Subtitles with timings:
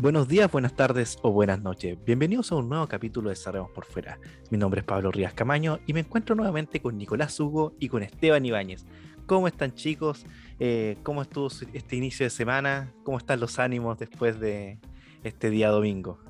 [0.00, 1.98] Buenos días, buenas tardes o buenas noches.
[2.04, 4.20] Bienvenidos a un nuevo capítulo de Cerremos por Fuera.
[4.48, 8.04] Mi nombre es Pablo Rías Camaño y me encuentro nuevamente con Nicolás Hugo y con
[8.04, 8.86] Esteban Ibáñez.
[9.26, 10.24] ¿Cómo están chicos?
[10.60, 12.94] Eh, ¿Cómo estuvo este inicio de semana?
[13.02, 14.78] ¿Cómo están los ánimos después de
[15.24, 16.20] este día domingo?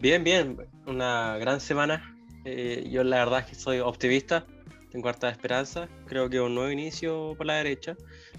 [0.00, 0.56] Bien, bien.
[0.86, 2.16] Una gran semana.
[2.46, 4.46] Eh, yo la verdad es que soy optimista.
[4.90, 5.86] Tengo harta esperanza.
[6.06, 7.94] Creo que un nuevo inicio por la derecha.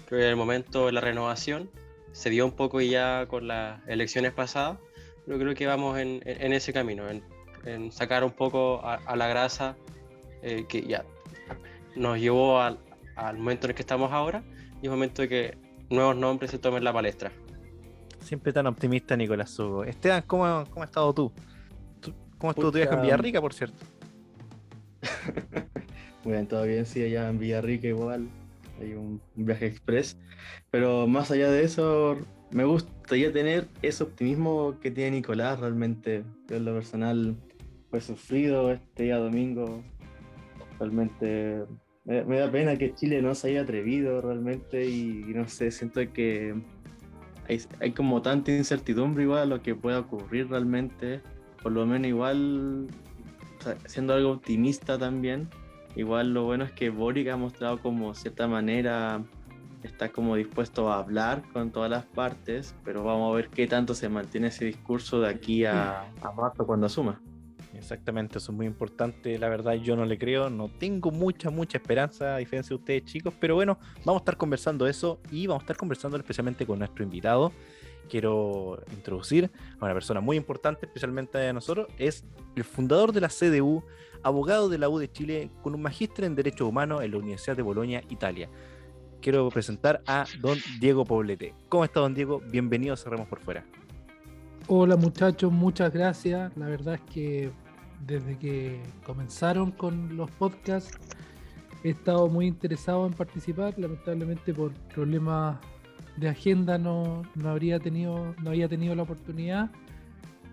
[0.06, 1.70] Creo que el momento de la renovación
[2.12, 4.78] se dio un poco ya con las elecciones pasadas,
[5.26, 7.04] pero creo que vamos en, ese camino,
[7.64, 9.76] en, sacar un poco a, la grasa
[10.42, 11.04] eh, que ya
[11.96, 12.78] nos llevó al,
[13.36, 14.42] momento en el que estamos ahora
[14.80, 15.58] y es momento de que
[15.90, 17.32] nuevos nombres se tomen la palestra.
[18.20, 19.84] Siempre tan optimista, Nicolás Hugo.
[19.84, 21.32] Esteban, ¿cómo, cómo has estado tú?
[22.38, 23.84] ¿Cómo estuvo tu viaje en Villarrica, por cierto?
[26.24, 28.28] Muy bien, todo bien, sí, allá en Villarrica igual
[28.82, 30.18] hay un viaje express.
[30.70, 32.18] Pero más allá de eso,
[32.50, 36.24] me gustaría tener ese optimismo que tiene Nicolás realmente.
[36.48, 37.36] Yo en lo personal
[37.90, 39.82] fue sufrido este día domingo.
[40.78, 41.64] Realmente
[42.04, 46.54] me, da pena que Chile no se haya atrevido realmente y, no sé, siento que
[47.48, 51.20] hay, hay, como tanta incertidumbre igual a lo que pueda ocurrir realmente.
[51.62, 52.88] Por lo menos igual,
[53.86, 55.48] siendo algo optimista también,
[55.96, 59.22] Igual lo bueno es que Boric ha mostrado como cierta manera
[59.82, 63.94] está como dispuesto a hablar con todas las partes, pero vamos a ver qué tanto
[63.94, 67.20] se mantiene ese discurso de aquí a, a marzo cuando asuma.
[67.74, 69.38] Exactamente, eso es muy importante.
[69.38, 73.04] La verdad, yo no le creo, no tengo mucha, mucha esperanza, a diferencia de ustedes,
[73.04, 73.34] chicos.
[73.40, 77.02] Pero bueno, vamos a estar conversando eso y vamos a estar conversando especialmente con nuestro
[77.02, 77.50] invitado.
[78.08, 81.88] Quiero introducir a una persona muy importante, especialmente de nosotros.
[81.98, 82.24] Es
[82.56, 83.82] el fundador de la CDU,
[84.22, 87.56] abogado de la U de Chile con un magíster en Derecho Humano en la Universidad
[87.56, 88.48] de Bolonia, Italia.
[89.20, 91.54] Quiero presentar a don Diego Poblete.
[91.68, 92.40] ¿Cómo está, don Diego?
[92.50, 93.64] Bienvenido a Cerremos por Fuera.
[94.66, 96.56] Hola, muchachos, muchas gracias.
[96.56, 97.50] La verdad es que
[98.06, 100.98] desde que comenzaron con los podcasts
[101.84, 103.78] he estado muy interesado en participar.
[103.78, 105.58] Lamentablemente, por problemas
[106.16, 109.70] de agenda, no, no, habría tenido, no había tenido la oportunidad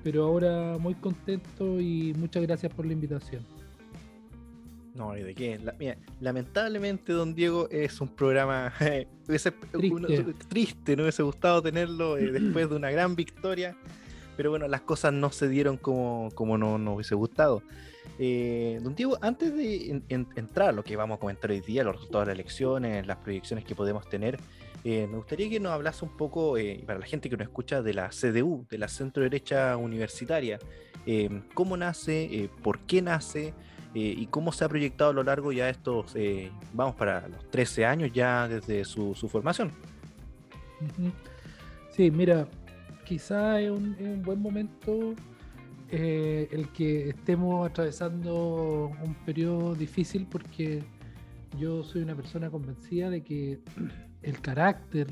[0.04, 3.46] pero ahora muy contento y muchas gracias por la invitación.
[5.00, 5.58] No, ¿y de qué?
[6.20, 8.74] lamentablemente, don Diego, es un programa
[10.50, 10.98] triste.
[10.98, 13.78] no hubiese gustado tenerlo eh, después de una gran victoria,
[14.36, 17.64] pero bueno, las cosas no se dieron como, como no nos hubiese gustado.
[18.20, 21.96] Eh, don Diego, antes de entrar a lo que vamos a comentar hoy día, los
[21.96, 24.38] resultados de las elecciones, las proyecciones que podemos tener,
[24.84, 27.94] eh, me gustaría que nos hablase un poco, para la gente que nos escucha, de
[27.94, 30.60] la CDU, de la Centro Derecha Universitaria.
[31.54, 32.50] ¿Cómo nace?
[32.62, 33.54] ¿Por qué nace?
[33.96, 37.50] Eh, y cómo se ha proyectado a lo largo ya estos, eh, vamos para los
[37.50, 39.72] 13 años ya desde su, formación.
[41.92, 42.48] Sí, mira,
[43.04, 45.16] quizá es un, buen momento
[45.90, 50.84] eh, el que estemos atravesando un periodo difícil porque
[51.58, 53.60] yo soy una persona convencida de que
[54.22, 55.08] el carácter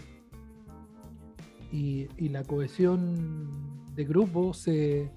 [1.72, 3.50] y, y la cohesión
[3.96, 5.10] de grupo se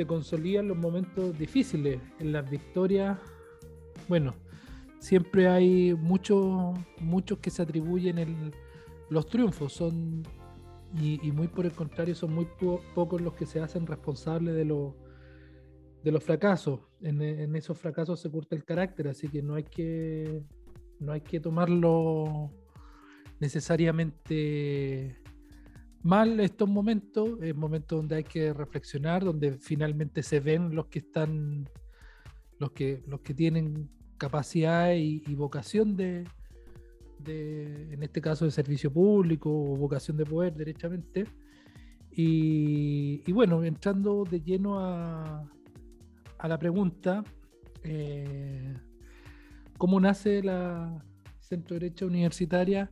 [0.00, 3.18] se consolida en los momentos difíciles, en las victorias.
[4.08, 4.34] Bueno,
[4.98, 8.50] siempre hay muchos, muchos que se atribuyen
[9.10, 10.22] los triunfos, son
[10.98, 12.48] y, muy por el contrario, son muy
[12.94, 14.94] pocos los que se hacen responsables de, los
[16.02, 16.80] de los fracasos.
[17.02, 20.42] En, en, esos fracasos se curta el carácter, así que no hay que,
[20.98, 22.50] no hay que tomarlo
[23.38, 25.19] necesariamente
[26.02, 31.00] mal estos momentos, es momentos donde hay que reflexionar, donde finalmente se ven los que
[31.00, 31.68] están,
[32.58, 36.24] los que, los que tienen capacidad y, vocación de,
[37.26, 41.24] en este caso, de servicio público o vocación de poder, derechamente.
[42.12, 45.48] Y, bueno, entrando de lleno a,
[46.38, 47.24] a la pregunta,
[47.82, 48.74] eh,
[49.78, 51.02] ¿cómo nace la
[51.38, 52.90] centro derecha universitaria?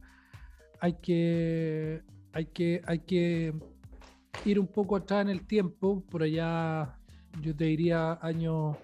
[0.81, 2.03] Hay que
[2.33, 3.55] hay que, hay que
[4.45, 6.99] ir un poco atrás en el tiempo, por allá
[7.43, 8.79] yo te diría año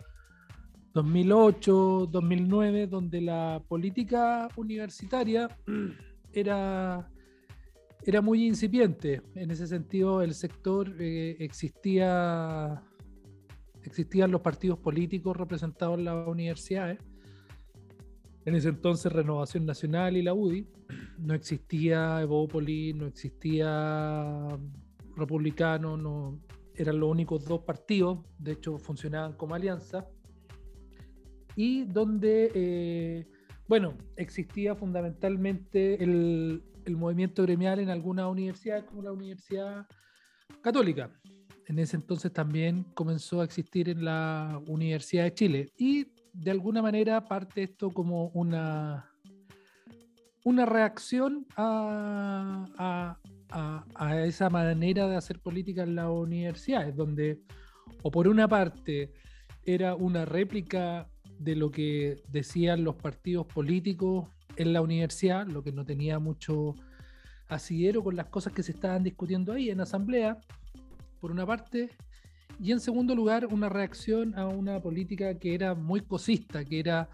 [0.92, 5.48] 2008, 2009, donde la política universitaria
[6.32, 7.10] era,
[8.04, 9.22] era muy incipiente.
[9.34, 12.82] En ese sentido, el sector eh, existía,
[13.82, 16.98] existían los partidos políticos representados en las universidades
[18.44, 20.66] en ese entonces Renovación Nacional y la UDI,
[21.18, 24.48] no existía Evópolis, no existía
[25.16, 26.40] Republicano, no,
[26.74, 30.06] eran los únicos dos partidos, de hecho funcionaban como alianza,
[31.56, 33.26] y donde, eh,
[33.68, 39.86] bueno, existía fundamentalmente el, el, movimiento gremial en algunas universidades, como la Universidad
[40.60, 41.10] católica.
[41.66, 46.82] En ese entonces también comenzó a existir en la Universidad de Chile y de alguna
[46.82, 49.10] manera parte esto como una,
[50.44, 53.16] una reacción a,
[53.50, 57.40] a, esa manera de hacer política en las universidades, donde
[58.02, 59.12] o por una parte
[59.64, 61.08] era una réplica
[61.38, 66.74] de lo que decían los partidos políticos en la universidad, lo que no tenía mucho
[67.48, 70.38] asidero con las cosas que se estaban discutiendo ahí en asamblea,
[71.20, 71.90] por una parte,
[72.60, 77.08] y en segundo lugar, una reacción a una política que era muy cosista, que era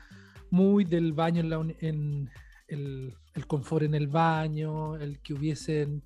[0.50, 2.30] muy del baño en, la, en
[2.68, 3.14] el,
[3.46, 6.02] confort en el baño, el que hubiesen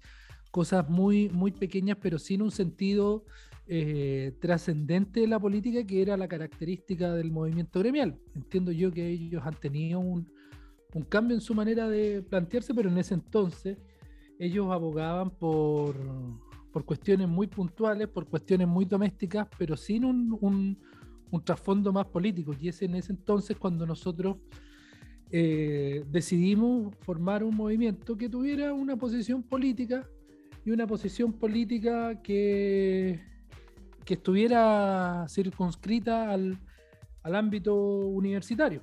[0.50, 3.24] cosas muy, muy pequeñas, pero sin un sentido
[3.66, 8.18] eh, trascendente de la política, que era la característica del movimiento gremial.
[8.34, 10.30] Entiendo yo que ellos han tenido un,
[10.94, 13.78] un cambio en su manera de plantearse, pero en ese entonces
[14.38, 15.96] ellos abogaban por,
[16.74, 20.76] por cuestiones muy puntuales, por cuestiones muy domésticas, pero sin un,
[21.44, 22.52] trasfondo más político.
[22.60, 24.38] Y es en ese entonces cuando nosotros
[25.30, 30.04] eh, decidimos formar un movimiento que tuviera una posición política
[30.64, 33.20] y una posición política que,
[34.04, 36.58] estuviera circunscrita al
[37.22, 38.82] ámbito universitario.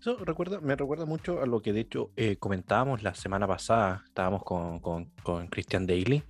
[0.00, 0.16] Eso
[0.62, 4.80] me recuerda mucho a lo que de hecho eh, comentábamos la semana pasada, estábamos con,
[4.80, 6.22] con, Christian Daly,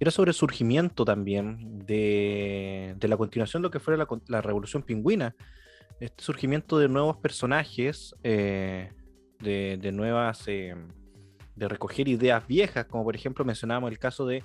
[0.00, 4.40] era sobre el surgimiento también de, de la continuación de lo que fuera la, la,
[4.40, 5.36] revolución pingüina,
[6.00, 8.90] este surgimiento de nuevos personajes, eh,
[9.38, 10.74] de, de, nuevas, eh,
[11.54, 14.42] de recoger ideas viejas, como por ejemplo mencionábamos el caso de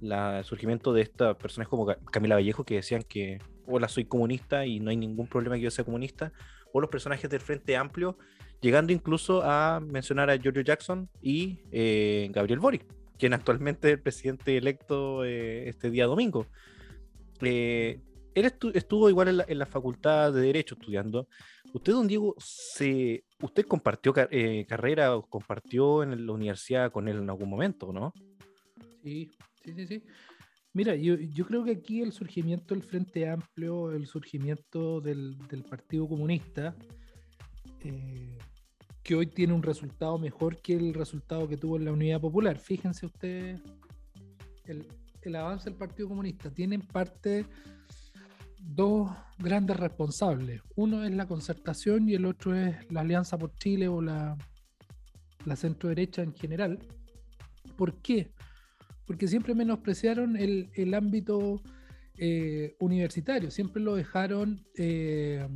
[0.00, 4.78] la, surgimiento de estas personas como Camila Vallejo que decían que, hola, soy comunista y
[4.78, 6.32] no hay ningún problema que yo sea comunista,
[6.72, 8.18] o los personajes del Frente Amplio,
[8.60, 12.86] llegando incluso a mencionar a Giorgio Jackson y eh, Gabriel Boric,
[13.18, 16.46] quien actualmente es el presidente electo eh, este día domingo.
[17.40, 18.00] Eh,
[18.34, 21.28] él estu estuvo igual en la, en la, facultad de Derecho estudiando.
[21.74, 24.30] Usted, don Diego, se, usted compartió car
[24.66, 28.14] carrera o compartió en la universidad con él en algún momento, ¿no?
[29.02, 29.30] Sí,
[29.64, 30.02] sí, sí, sí.
[30.74, 31.16] Mira, yo,
[31.46, 35.36] creo que aquí el surgimiento del Frente Amplio, el surgimiento del,
[35.68, 36.74] Partido Comunista,
[37.80, 38.38] eh,
[39.02, 42.58] que hoy tiene un resultado mejor que el resultado que tuvo en la Unidad Popular.
[42.58, 43.60] Fíjense ustedes
[44.64, 46.50] el, avance del Partido Comunista.
[46.50, 47.44] Tienen parte
[48.58, 50.62] dos grandes responsables.
[50.74, 54.38] Uno es la concertación y el otro es la Alianza por Chile o la,
[55.44, 56.78] la centro derecha en general.
[57.76, 58.32] ¿Por qué?
[59.26, 61.62] Siempre menospreciaron el, el ámbito
[62.18, 65.46] eh, universitario, siempre lo dejaron, eh,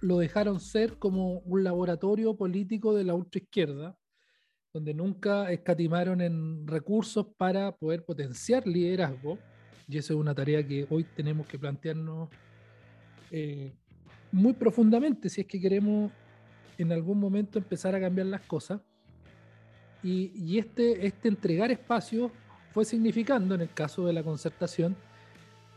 [0.00, 3.96] lo dejaron ser como un laboratorio político de la ultraizquierda,
[4.72, 9.38] donde nunca escatimaron en recursos para poder potenciar liderazgo,
[9.88, 12.30] y eso es una tarea que hoy tenemos que plantearnos
[13.30, 13.72] eh,
[14.32, 16.12] muy profundamente si es que queremos
[16.78, 18.80] en algún momento empezar a cambiar las cosas.
[20.02, 22.32] Y, y, este, este entregar espacio
[22.72, 24.96] fue significando, en el caso de la concertación,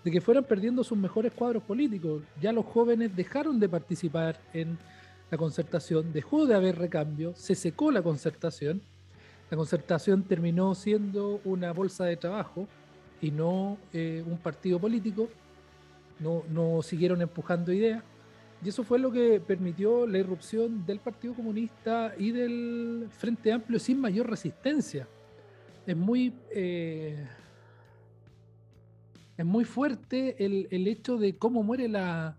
[0.04, 2.24] de que fueran perdiendo sus mejores cuadros políticos.
[2.42, 4.78] Ya los jóvenes dejaron de participar en
[5.32, 8.82] la concertación, dejó de haber recambio, se secó la concertación.
[9.50, 12.68] La concertación terminó siendo una bolsa de trabajo
[13.22, 15.30] y no eh, un partido político.
[16.20, 18.04] No, no siguieron empujando ideas.
[18.64, 23.80] Y eso fue lo que permitió la irrupción del Partido Comunista y del Frente Amplio
[23.80, 25.08] sin mayor resistencia
[25.86, 27.28] es muy eh,
[29.38, 32.38] es muy fuerte el, el, hecho de cómo muere la,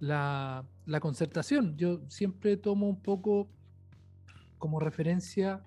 [0.00, 1.76] la, concertación.
[1.76, 3.48] Yo siempre tomo un poco
[4.58, 5.62] como referencia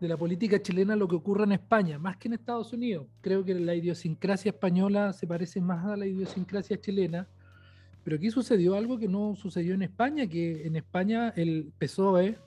[0.00, 3.06] de la política chilena lo que ocurre en España, más que en Estados Unidos.
[3.20, 7.28] Creo que la idiosincrasia española se parece más a la idiosincrasia chilena,
[8.02, 12.38] pero aquí sucedió algo que no sucedió en España, que en España el PSOE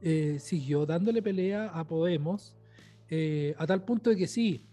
[0.00, 2.57] eh, siguió dándole pelea a Podemos
[3.10, 4.64] eh, a tal punto de que sí,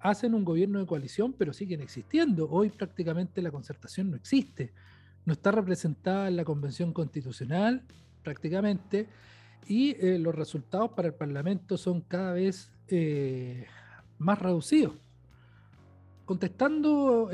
[0.00, 2.48] hacen un gobierno de coalición, pero siguen existiendo.
[2.50, 4.72] Hoy prácticamente la concertación no existe,
[5.24, 7.82] no está representada en la Convención Constitucional
[8.22, 9.08] prácticamente,
[9.68, 13.66] y eh, los resultados para el Parlamento son cada vez eh,
[14.18, 14.94] más reducidos.
[16.24, 17.30] Contestando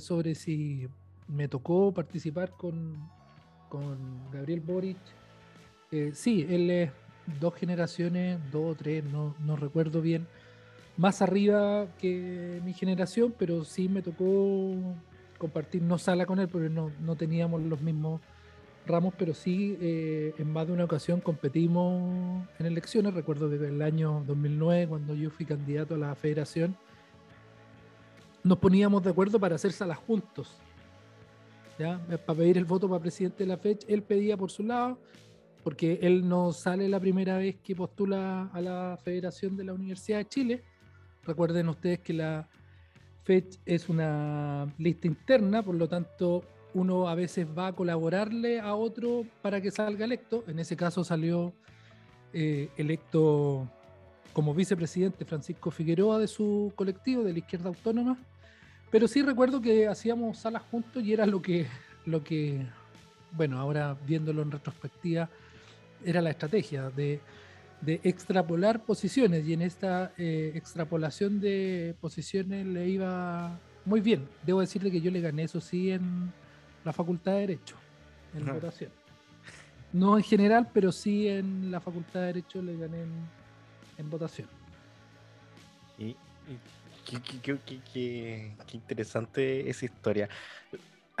[0.00, 0.86] sobre si
[1.28, 3.08] me tocó participar con,
[3.70, 4.98] con Gabriel Boric,
[6.12, 6.90] sí, él es
[7.40, 10.26] dos generaciones, dos o tres, no, no recuerdo bien,
[10.96, 14.74] más arriba que mi generación, pero sí me tocó
[15.38, 18.20] compartir, no sala con él, porque no, no teníamos los mismos
[18.84, 23.14] ramos, pero sí eh, en más de una ocasión competimos en elecciones.
[23.14, 26.76] Recuerdo que el año 2009, cuando yo fui candidato a la federación,
[28.42, 30.56] nos poníamos de acuerdo para hacer salas juntos.
[31.78, 32.00] ¿ya?
[32.26, 34.98] Para pedir el voto para presidente de la fecha, él pedía por su lado,
[35.62, 40.18] porque él no sale la primera vez que postula a la Federación de la Universidad
[40.18, 40.62] de Chile.
[41.24, 42.48] Recuerden ustedes que la
[43.24, 48.74] FECH es una lista interna, por lo tanto uno a veces va a colaborarle a
[48.74, 50.44] otro para que salga electo.
[50.46, 51.52] En ese caso salió
[52.32, 53.68] eh, electo
[54.32, 58.18] como vicepresidente Francisco Figueroa de su colectivo, de la izquierda autónoma.
[58.90, 61.66] Pero sí recuerdo que hacíamos salas juntos y era lo que,
[62.06, 62.64] lo que
[63.32, 65.28] bueno, ahora viéndolo en retrospectiva,
[66.04, 67.20] era la estrategia de,
[68.02, 74.28] extrapolar posiciones y en esta eh, extrapolación de posiciones le iba muy bien.
[74.44, 76.32] Debo decirle que yo le gané eso sí en
[76.84, 77.76] la Facultad de Derecho,
[78.34, 78.90] en votación.
[79.92, 83.12] No en general, pero sí en la Facultad de Derecho le gané en,
[83.96, 84.48] en votación.
[85.98, 86.16] Y,
[87.92, 90.28] qué, interesante esa historia.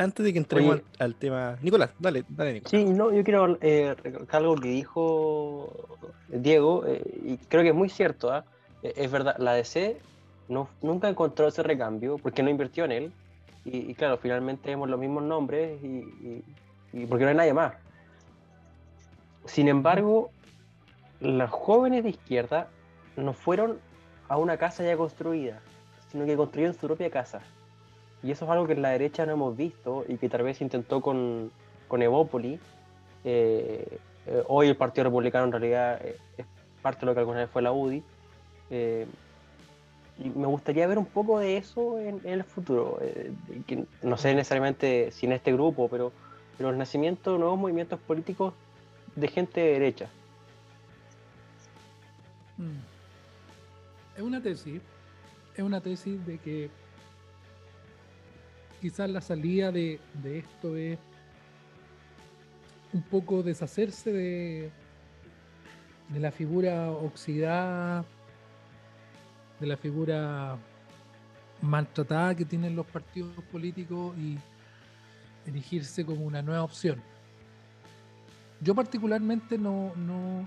[0.00, 1.58] Antes de que entremos al, tema.
[1.60, 2.70] Nicolás, dale, dale, Nicolás.
[2.70, 3.96] Sí, no, yo quiero eh,
[4.30, 8.30] algo que dijo Diego, eh, y creo que es muy cierto.
[8.30, 8.44] ¿ah?
[8.84, 9.98] E, es verdad, la DC
[10.48, 13.12] no, nunca encontró ese recambio porque no invirtió en él.
[13.64, 16.44] Y, claro, finalmente vemos los mismos nombres y,
[16.92, 17.74] y, porque no hay nadie más.
[19.46, 20.30] Sin embargo,
[21.20, 22.68] los jóvenes de izquierda
[23.16, 23.80] no fueron
[24.28, 25.60] a una casa ya construida,
[26.12, 27.42] sino que construyeron su propia casa.
[28.22, 30.60] Y eso es algo que en la derecha no hemos visto y que tal vez
[30.60, 31.50] intentó con,
[31.86, 32.58] con Evópoli.
[33.24, 36.46] Eh, eh, hoy el Partido Republicano en realidad eh, es
[36.82, 38.02] parte de lo que alguna vez fue la UDI.
[38.70, 42.98] y me gustaría ver un poco de eso en, el futuro.
[44.02, 46.12] No sé necesariamente si en este grupo, pero,
[46.56, 48.52] pero el nacimiento de nuevos movimientos políticos
[49.14, 50.08] de gente de derecha.
[52.56, 52.78] Mm.
[54.16, 54.82] Es una tesis,
[55.54, 56.70] es una tesis de que
[58.80, 60.98] quizás la salida de, esto es
[62.92, 64.70] un poco deshacerse de,
[66.18, 68.04] la figura oxidada,
[69.60, 70.56] de la figura
[71.60, 74.38] maltratada que tienen los partidos políticos y
[75.46, 77.02] erigirse como una nueva opción.
[78.60, 80.46] Yo particularmente no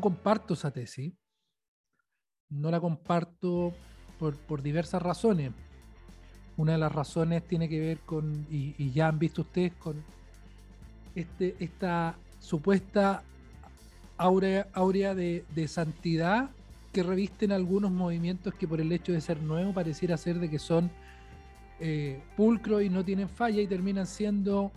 [0.00, 1.12] comparto esa tesis.
[2.48, 3.72] No la comparto
[4.46, 5.52] por, diversas razones.
[6.56, 9.96] Una de las razones tiene que ver con, y, ya han visto ustedes, con
[11.14, 13.22] este, esta supuesta
[14.18, 16.50] aurea, aurea de, santidad
[16.92, 20.58] que revisten algunos movimientos que por el hecho de ser nuevos pareciera ser de que
[20.58, 20.90] son
[21.80, 24.70] eh, pulcros y no tienen falla y terminan siendo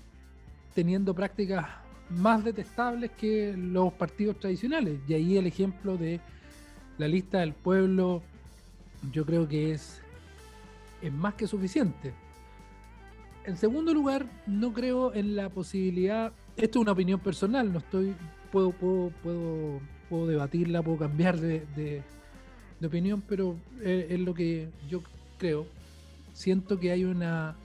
[0.75, 1.65] teniendo prácticas
[2.09, 4.99] más detestables que los partidos tradicionales.
[5.07, 6.19] Y ahí el ejemplo de
[6.97, 8.21] la lista del pueblo,
[9.11, 10.01] yo creo que es,
[11.07, 12.13] es más que suficiente.
[13.45, 18.15] En segundo lugar, no creo en la posibilidad, esto es una opinión personal, no estoy,
[18.51, 22.03] puedo, puedo, puedo, puedo debatirla, puedo cambiar de, de,
[22.85, 25.01] opinión, pero es, es, lo que yo
[25.37, 25.65] creo.
[26.33, 27.55] Siento que hay una,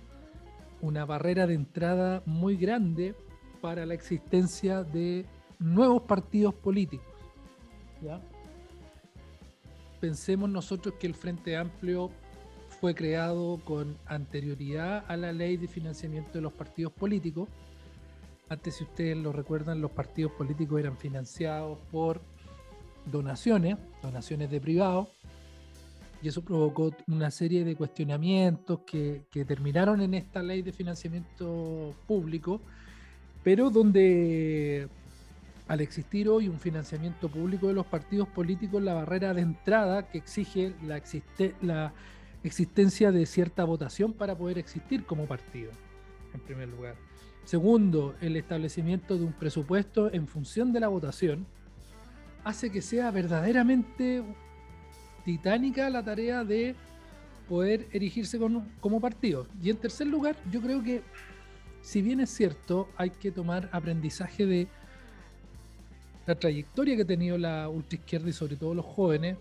[0.80, 3.14] una barrera de entrada muy grande
[3.60, 5.26] para la existencia de
[5.58, 7.06] nuevos partidos políticos.
[10.00, 12.10] Pensemos nosotros que el Frente Amplio
[12.80, 17.48] fue creado con anterioridad a la ley de financiamiento de los partidos políticos.
[18.48, 22.20] Antes, si ustedes lo recuerdan, los partidos políticos eran financiados por
[23.06, 25.08] donaciones, donaciones de privados,
[26.22, 32.60] y eso provocó una serie de cuestionamientos que, terminaron en esta ley de financiamiento público
[33.42, 34.88] pero donde
[35.68, 40.18] al existir hoy un financiamiento público de los partidos políticos, la barrera de entrada que
[40.18, 41.00] exige la,
[41.62, 41.92] la
[42.42, 45.70] existencia de cierta votación para poder existir como partido,
[46.34, 46.96] en primer lugar.
[47.44, 51.46] Segundo, el establecimiento de un presupuesto en función de la votación
[52.44, 54.22] hace que sea verdaderamente
[55.24, 56.74] titánica la tarea de
[57.48, 58.38] poder erigirse
[58.80, 59.46] como partido.
[59.62, 61.02] Y en tercer lugar, yo creo que
[61.82, 64.68] si bien es cierto, hay que tomar aprendizaje de
[66.26, 69.36] la trayectoria que ha tenido la ultraizquierda y sobre todo los jóvenes,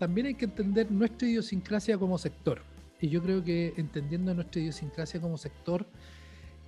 [0.00, 2.62] también hay que entender nuestra idiosincrasia como sector.
[3.02, 5.84] Y yo creo que entendiendo nuestra idiosincrasia como sector,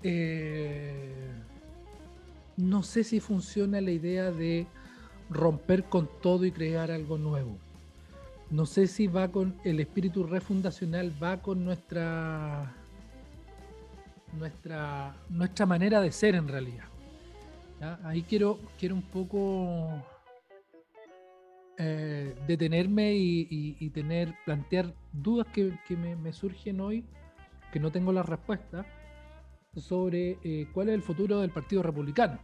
[0.03, 1.33] eh,
[2.59, 4.67] no sé si funciona la idea de
[5.31, 7.57] romper con todo y crear algo nuevo.
[8.51, 12.77] No sé si va con el espíritu refundacional, va con nuestra
[14.39, 16.85] nuestra, nuestra manera de ser en realidad.
[18.05, 20.03] Ahí quiero, quiero un poco
[21.85, 27.05] eh, detenerme y, tener, plantear dudas que, me, surgen hoy,
[27.73, 28.87] que no tengo la respuesta,
[29.75, 32.39] sobre eh, cuál es el futuro del Partido Republicano.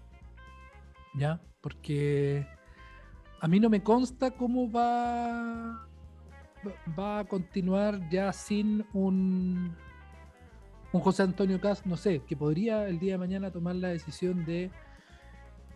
[1.14, 1.40] ¿Ya?
[1.60, 2.48] Porque
[3.40, 5.86] a mí no me consta cómo va,
[6.98, 9.72] va a continuar ya sin un,
[10.92, 14.44] un José Antonio Cast, no sé, que podría el día de mañana tomar la decisión
[14.44, 14.72] de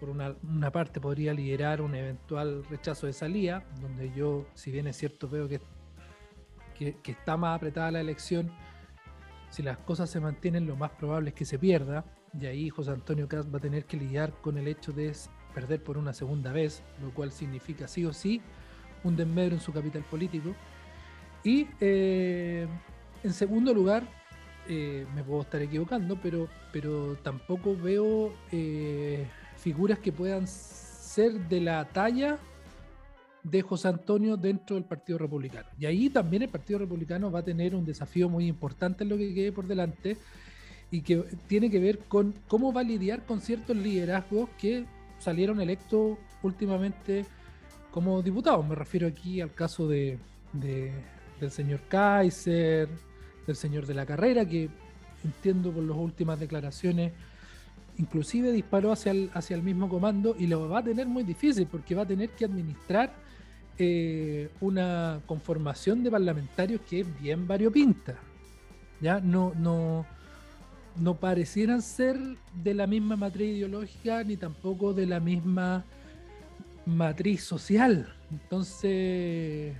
[0.02, 4.97] por una, parte podría liderar un eventual rechazo de salida, donde yo, si bien es
[4.97, 5.61] cierto, veo que,
[6.76, 8.50] que, está más apretada la elección,
[9.49, 12.04] si las cosas se mantienen, lo más probable es que se pierda,
[12.37, 15.12] y ahí José Antonio Cast va a tener que lidiar con el hecho de
[15.54, 18.42] perder por una segunda vez, lo cual significa sí o sí
[19.04, 20.52] un desmedro en su capital político.
[21.44, 22.66] Y eh,
[23.23, 24.02] en segundo lugar,
[24.68, 29.28] eh, me puedo estar equivocando, pero, pero tampoco veo eh,
[29.62, 32.38] figuras que puedan ser de la talla
[33.45, 35.69] de José Antonio dentro del Partido Republicano.
[35.78, 39.16] Y ahí también el Partido Republicano va a tener un desafío muy importante en lo
[39.16, 40.16] que quede por delante
[40.90, 44.85] y que tiene que ver con cómo va a lidiar con ciertos liderazgos que
[45.21, 47.25] salieron electos últimamente
[47.92, 48.66] como diputados.
[48.66, 50.19] Me refiero aquí al caso de,
[50.52, 52.88] del señor Kaiser,
[53.47, 54.69] del señor de la carrera, que
[55.25, 57.12] entiendo por las últimas declaraciones
[57.99, 61.66] inclusive disparó hacia el, hacia el mismo comando y lo va a tener muy difícil
[61.66, 63.12] porque va a tener que administrar
[63.78, 68.16] eh, una conformación de parlamentarios que es bien variopinta.
[69.00, 69.20] ¿ya?
[69.20, 70.06] No, no,
[70.96, 72.18] no parecieran ser
[72.62, 75.84] de la misma matriz ideológica ni tampoco de la misma
[76.87, 78.12] matriz social.
[78.30, 79.75] Entonces,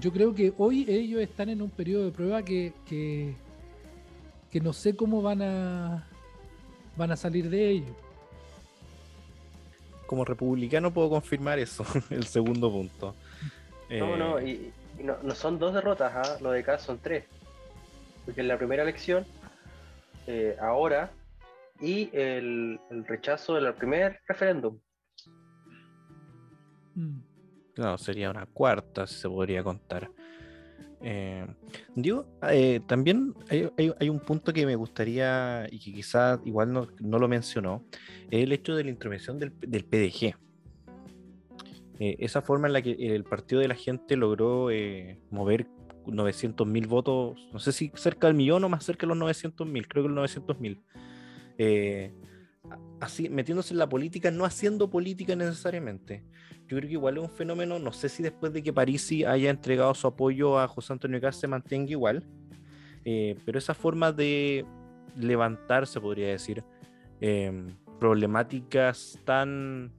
[0.00, 3.34] yo creo que hoy ellos están en un periodo de prueba que, que,
[4.50, 6.06] que no sé cómo van a
[6.96, 7.94] van a salir de ello.
[10.06, 13.14] Como republicano puedo confirmar eso, el segundo punto.
[13.90, 16.38] No, no, eh, y, no, son dos derrotas, ¿ah?
[16.40, 17.24] lo de acá son tres.
[18.24, 19.24] Porque en la primera elección,
[20.26, 21.10] eh, ahora,
[21.80, 24.78] y el, rechazo del primer referéndum.
[26.94, 27.20] Mm.
[27.76, 30.10] No, sería una cuarta, si se podría contar.
[31.02, 31.46] Eh,
[31.94, 37.28] digo, eh, también hay, un punto que me gustaría y que quizás igual no, lo
[37.28, 37.84] mencionó,
[38.30, 40.34] es el hecho de la intervención del, PDG.
[41.98, 44.68] Eh, esa forma en la que el partido de la gente logró
[45.30, 45.66] mover
[46.06, 49.66] 900 mil votos, no sé si cerca del millón o más cerca de los 900
[49.66, 50.82] mil, creo que los 900 mil.
[53.00, 56.24] Así, metiéndose en la política, no haciendo política necesariamente,
[56.68, 59.50] yo creo que igual es un fenómeno, no sé si después de que Parisi haya
[59.50, 62.24] entregado su apoyo a José Antonio Caz se mantenga igual,
[63.04, 64.64] eh, pero esa forma de
[65.16, 66.64] levantarse, podría decir,
[67.20, 69.92] em, problemáticas tan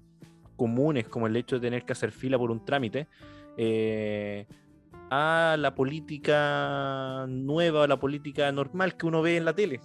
[0.55, 3.07] comunes como el hecho de tener que hacer fila por un trámite,
[3.57, 4.45] eh,
[5.09, 9.79] a la política nueva o la política normal que uno ve en la tele.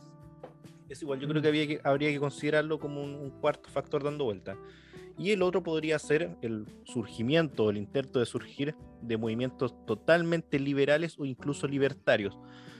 [0.93, 4.05] Es igual, yo creo que, había que habría que considerarlo como un, un cuarto factor
[4.05, 4.59] dando vuelta
[5.19, 11.19] y el otro podría ser el surgimiento, el intento de surgir de movimientos totalmente liberales
[11.19, 12.39] o incluso libertarios.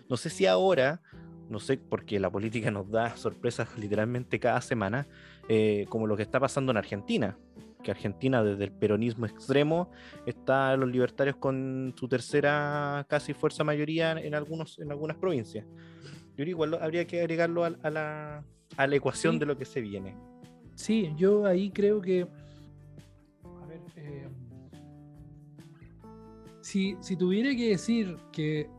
[0.09, 1.01] No sé si ahora,
[1.49, 5.07] no sé, porque la política nos da sorpresas literalmente cada semana,
[5.49, 7.39] eh, como lo que está pasando en Argentina,
[7.83, 9.91] que Argentina desde el peronismo extremo
[10.25, 15.67] está los libertarios con su tercera casi fuerza mayoría en, algunos, en algunas provincias.
[16.37, 18.45] Yo igual habría que agregarlo a, la,
[18.77, 20.17] a la, ecuación de lo que se viene.
[20.75, 22.23] Sí, yo ahí creo que.
[22.23, 23.81] A ver.
[23.97, 24.29] Eh,
[26.63, 28.71] si, tuviera que decir que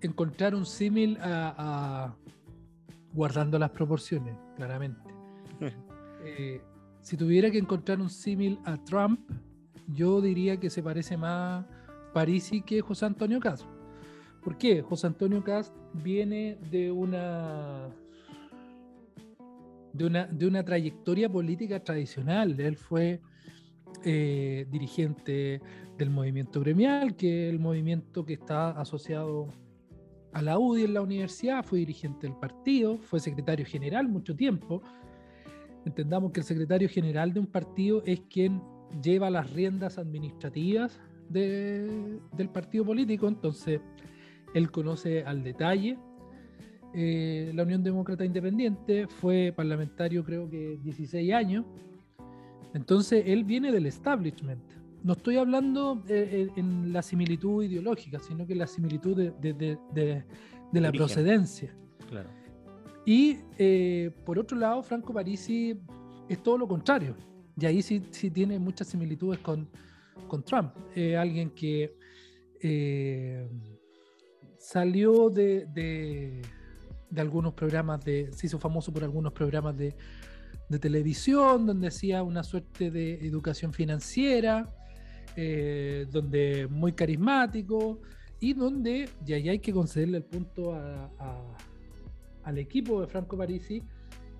[0.00, 2.14] encontrar un símil a,
[3.12, 5.00] guardando las proporciones, claramente.
[6.20, 6.60] Eh,
[7.00, 9.20] si tuviera que encontrar un símil a Trump,
[9.86, 11.64] yo diría que se parece más
[12.12, 13.77] Parisi que José Antonio Castro.
[14.42, 14.82] ¿Por qué?
[14.82, 17.88] José Antonio Castro viene de una
[19.92, 22.58] de una, de una trayectoria política tradicional.
[22.60, 23.20] Él fue
[24.04, 25.60] eh, dirigente
[25.96, 29.48] del movimiento gremial, que es el movimiento que está asociado
[30.32, 34.82] a la UDI en la universidad, fue dirigente del partido, fue secretario general mucho tiempo.
[35.84, 38.62] Entendamos que el secretario general de un partido es quien
[39.02, 43.80] lleva las riendas administrativas del partido político, entonces
[44.54, 45.98] él conoce al detalle
[46.94, 51.66] eh, la Unión Demócrata Independiente, fue parlamentario creo que 16 años,
[52.72, 54.62] entonces él viene del establishment.
[55.04, 60.24] No estoy hablando eh, eh, en la similitud ideológica, sino que la similitud de,
[60.72, 61.74] la procedencia.
[63.06, 63.36] Y
[64.24, 65.78] por otro lado, Franco Parisi
[66.28, 67.16] es todo lo contrario.
[67.58, 69.68] Y ahí sí, sí tiene muchas similitudes con,
[70.26, 70.72] con Trump.
[71.16, 71.96] alguien que
[72.60, 73.48] eh,
[74.68, 76.42] salió de, de,
[77.20, 79.94] algunos programas de, se hizo famoso por algunos programas de,
[80.68, 84.70] de televisión, donde hacía una suerte de educación financiera,
[85.36, 88.00] eh, donde muy carismático
[88.40, 90.74] y donde, y ahí hay que concederle el punto
[92.44, 93.82] al equipo de Franco Parisi,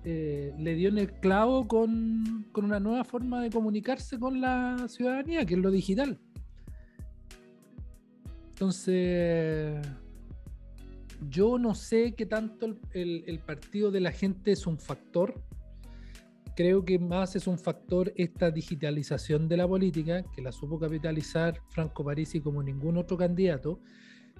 [0.05, 4.87] eh, le dio en el clavo con, con, una nueva forma de comunicarse con la
[4.89, 6.19] ciudadanía, que es lo digital.
[8.49, 9.75] Entonces,
[11.27, 15.41] yo no sé qué tanto el, partido de la gente es un factor.
[16.55, 21.59] Creo que más es un factor esta digitalización de la política, que la supo capitalizar
[21.69, 23.79] Franco Parisi como ningún otro candidato.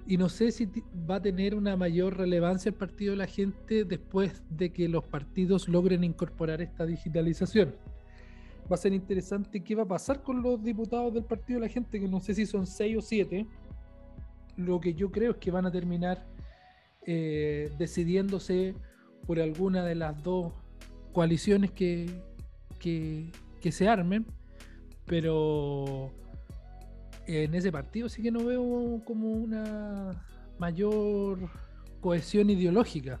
[0.06, 0.68] Y no sé si
[1.08, 5.04] va a tener una mayor relevancia el partido de la gente después de que los
[5.04, 7.74] partidos logren incorporar esta digitalización.
[8.70, 11.72] Va a ser interesante qué va a pasar con los diputados del partido de la
[11.72, 13.46] gente, que no sé si son seis o siete
[14.60, 16.26] lo que yo creo es que van a terminar
[17.12, 18.76] eh, decidiéndose
[19.26, 20.52] por alguna de las dos
[21.12, 22.08] coaliciones que,
[22.78, 24.24] que, se armen,
[25.06, 26.12] pero
[27.26, 30.24] en ese partido sí que no veo como una
[30.60, 31.50] mayor
[32.00, 33.18] cohesión ideológica.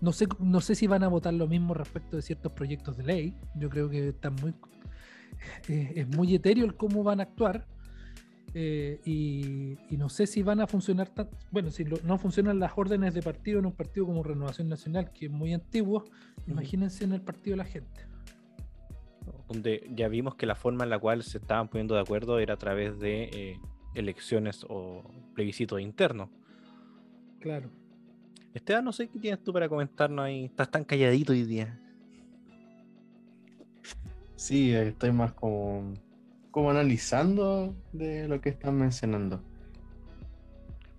[0.00, 3.04] No sé, no sé si van a votar lo mismo respecto de ciertos proyectos de
[3.04, 3.36] ley.
[3.54, 4.52] Yo creo que está muy,
[5.68, 7.64] eh, es muy etéreo el cómo van a actuar.
[8.60, 13.14] Eh, y, no sé si van a funcionar tan, bueno, si no funcionan las órdenes
[13.14, 16.06] de partido en un partido como Renovación Nacional, que es muy antiguo,
[16.48, 18.08] imagínense en el partido de la gente.
[19.46, 22.54] Donde ya vimos que la forma en la cual se estaban poniendo de acuerdo era
[22.54, 23.60] a través de eh,
[23.94, 25.04] elecciones o
[25.36, 26.28] plebiscitos internos.
[27.38, 27.70] Claro.
[28.54, 30.46] Esteban, no sé qué tienes tú para comentarnos ahí.
[30.46, 31.80] Estás tan calladito hoy día.
[34.34, 35.94] Sí, estoy más como
[36.58, 39.40] como analizando de lo que están mencionando.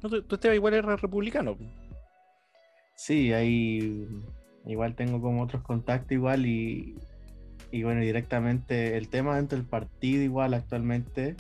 [0.02, 1.58] No, tú, tú igual eres republicano.
[2.96, 4.08] Sí, ahí
[4.66, 6.96] igual tengo como otros contactos igual y,
[7.72, 11.36] y bueno, directamente el tema dentro del partido igual actualmente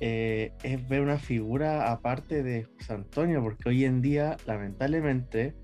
[0.00, 5.54] eh, es ver una figura aparte de José Antonio, porque hoy en día lamentablemente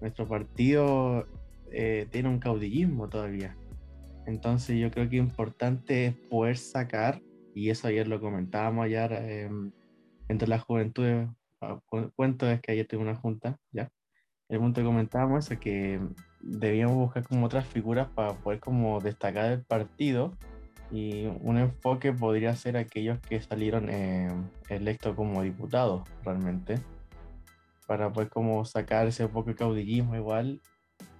[0.00, 1.26] nuestro partido
[1.72, 3.56] eh, tiene un caudillismo todavía.
[4.24, 7.20] Entonces yo creo que importante es poder sacar
[7.54, 9.72] y eso ayer lo comentábamos ayer em,
[10.28, 11.28] entre las juventudes,
[11.60, 11.80] ah,
[12.16, 13.90] cuento es que ayer tuve una junta, ¿ya?
[14.48, 16.00] El punto que comentábamos es que
[16.40, 20.36] debíamos buscar como otras figuras para poder como destacar el partido
[20.90, 26.80] y un enfoque podría ser aquellos que salieron em, electos como diputados realmente
[27.86, 30.60] para poder como sacar ese poco caudillismo igual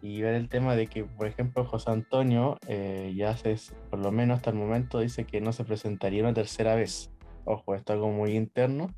[0.03, 3.57] y ver el tema de que, por ejemplo, José Antonio eh, ya hace,
[3.91, 7.11] por lo menos hasta el momento, dice que no se presentaría una tercera vez.
[7.45, 8.89] Ojo, esto es algo muy interno,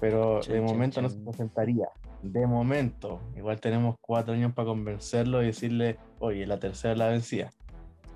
[0.00, 1.88] pero de momento no se presentaría.
[2.22, 7.50] De momento, igual tenemos cuatro años para convencerlo y decirle, oye, la tercera la vencía.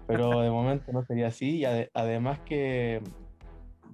[0.06, 3.02] Pero de momento no sería así y además que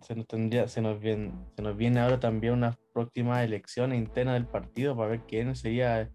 [0.02, 4.34] se nos, tendría, se, nos viene, se nos viene ahora también una próxima elección interna
[4.34, 6.08] del partido para ver quién sería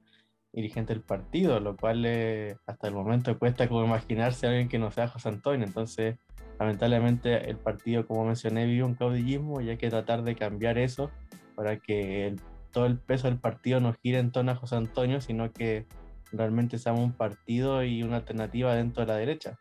[0.53, 4.79] dirigente del partido, lo cual eh, hasta el momento cuesta como imaginarse a alguien que
[4.79, 5.65] no sea José Antonio.
[5.65, 6.17] Entonces,
[6.59, 11.11] lamentablemente el partido, como mencioné, vive un caudillismo y hay que tratar de cambiar eso
[11.55, 12.35] para que
[12.71, 15.85] todo el peso del partido no gire en torno a José Antonio, sino que
[16.31, 19.57] realmente seamos un partido y una alternativa dentro de la derecha.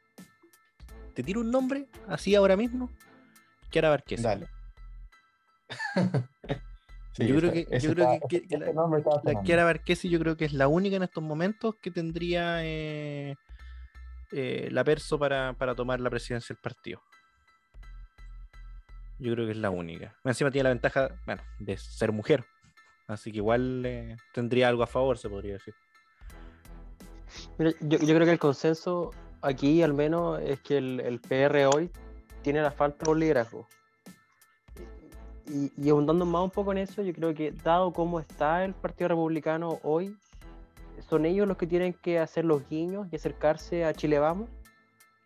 [1.15, 2.91] ¿Te tiro un nombre así ahora mismo?
[3.71, 4.17] Quiero ver qué
[7.19, 10.97] Yo, creo que, yo creo que, la, la Kiara yo creo que es la única
[10.97, 13.35] en estos momentos que tendría eh,
[14.31, 17.03] eh, la perso para, tomar la presidencia del partido.
[19.19, 20.15] Yo creo que es la única.
[20.23, 22.45] Encima tiene la ventaja, bueno, de ser mujer.
[23.09, 25.75] Así que igual eh, tendría algo a favor, se podría decir.
[27.59, 29.11] Mira, yo, creo que el consenso
[29.43, 31.91] aquí, al menos, es que el, el PR hoy
[32.43, 33.67] tiene la falta de un liderazgo
[35.49, 39.09] y, abundando más un poco en eso, yo creo que dado cómo está el Partido
[39.09, 40.17] Republicano hoy,
[41.09, 44.49] son ellos los que tienen que hacer los guiños y acercarse a Chile Vamos,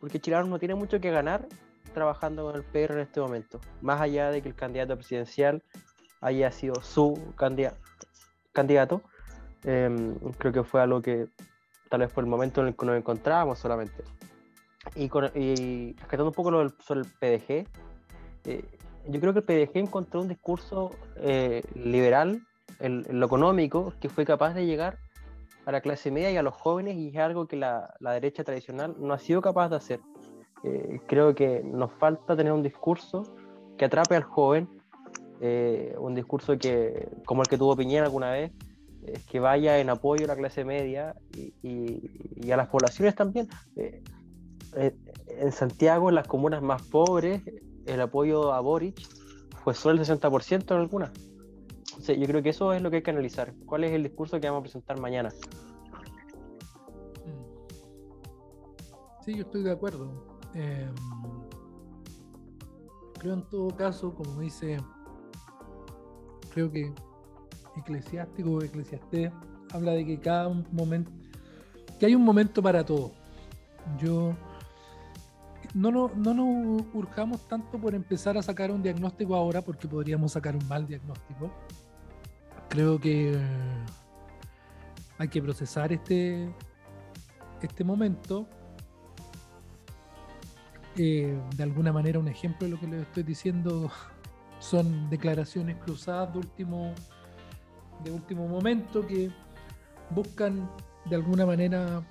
[0.00, 1.46] porque Chile Vamos no tiene mucho que ganar
[1.94, 5.62] trabajando con el PR en este momento, más allá de que el candidato presidencial
[6.20, 7.18] haya sido su
[8.52, 9.02] candidato,
[9.64, 11.26] em, creo que fue algo que
[11.90, 14.04] tal vez fue el momento en el que nos encontrábamos solamente.
[14.94, 17.66] Y, con, y rescatando un poco lo sobre el PDG,
[18.44, 18.64] eh,
[19.08, 22.42] yo creo que el PDG encontró un discurso eh, liberal
[22.80, 24.98] en, lo económico que fue capaz de llegar
[25.66, 28.44] a la clase media y a los jóvenes y es algo que la, la derecha
[28.44, 30.00] tradicional no ha sido capaz de hacer.
[30.64, 33.34] Eh, creo que nos falta tener un discurso
[33.76, 34.68] que atrape al joven,
[35.40, 38.52] eh, un discurso que, como el que tuvo Piñera alguna vez,
[39.04, 43.48] es que vaya en apoyo a la clase media y, a las poblaciones también.
[43.76, 44.02] Eh,
[44.76, 44.94] eh,
[45.26, 47.42] en Santiago, en las comunas más pobres,
[47.86, 49.00] el apoyo a Boric
[49.64, 51.12] fue solo el 60% en algunas.
[52.06, 53.54] yo creo que eso es lo que hay que analizar.
[53.66, 55.30] ¿Cuál es el discurso que vamos a presentar mañana?
[59.24, 60.10] Sí, yo estoy de acuerdo.
[60.54, 60.92] Em,
[63.18, 64.78] creo en todo caso, como dice,
[66.52, 66.92] creo que
[67.76, 69.32] eclesiástico o eclesiastés
[69.72, 71.10] habla de que cada momento,
[71.98, 73.12] que hay un momento para todo.
[73.98, 74.34] Yo
[75.74, 80.32] no, no, no nos urjamos tanto por empezar a sacar un diagnóstico ahora porque podríamos
[80.32, 81.50] sacar un mal diagnóstico.
[82.68, 83.38] Creo que
[85.18, 86.52] hay que procesar este,
[87.62, 88.46] este momento.
[90.96, 93.90] Eh, de alguna manera un ejemplo de lo que les estoy diciendo
[94.58, 96.92] son declaraciones cruzadas de último,
[98.04, 99.30] de último momento que
[100.10, 100.70] buscan
[101.06, 102.02] de alguna manera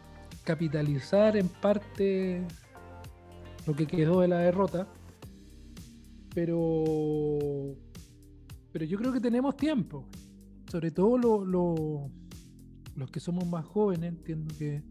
[0.43, 2.43] capitalizar en parte
[3.65, 4.87] lo que quedó de la derrota.
[6.33, 7.75] Pero,
[8.71, 10.07] pero yo creo que tenemos tiempo.
[10.69, 14.83] Sobre todo los que somos más jóvenes, entiendo que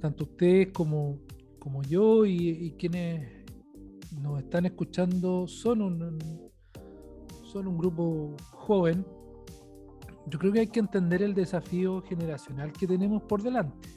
[0.00, 1.18] tanto ustedes como,
[1.58, 3.44] como yo y, quienes
[4.22, 6.50] nos están escuchando son un,
[7.42, 9.04] son un grupo joven.
[10.26, 13.88] Yo creo que hay que entender el desafío generacional que tenemos por delante.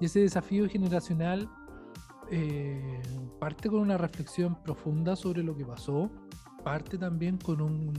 [0.00, 1.48] Y ese desafío generacional
[2.34, 2.80] eh,
[3.38, 6.10] parte con una reflexión profunda sobre lo que pasó,
[6.64, 7.92] parte también con un,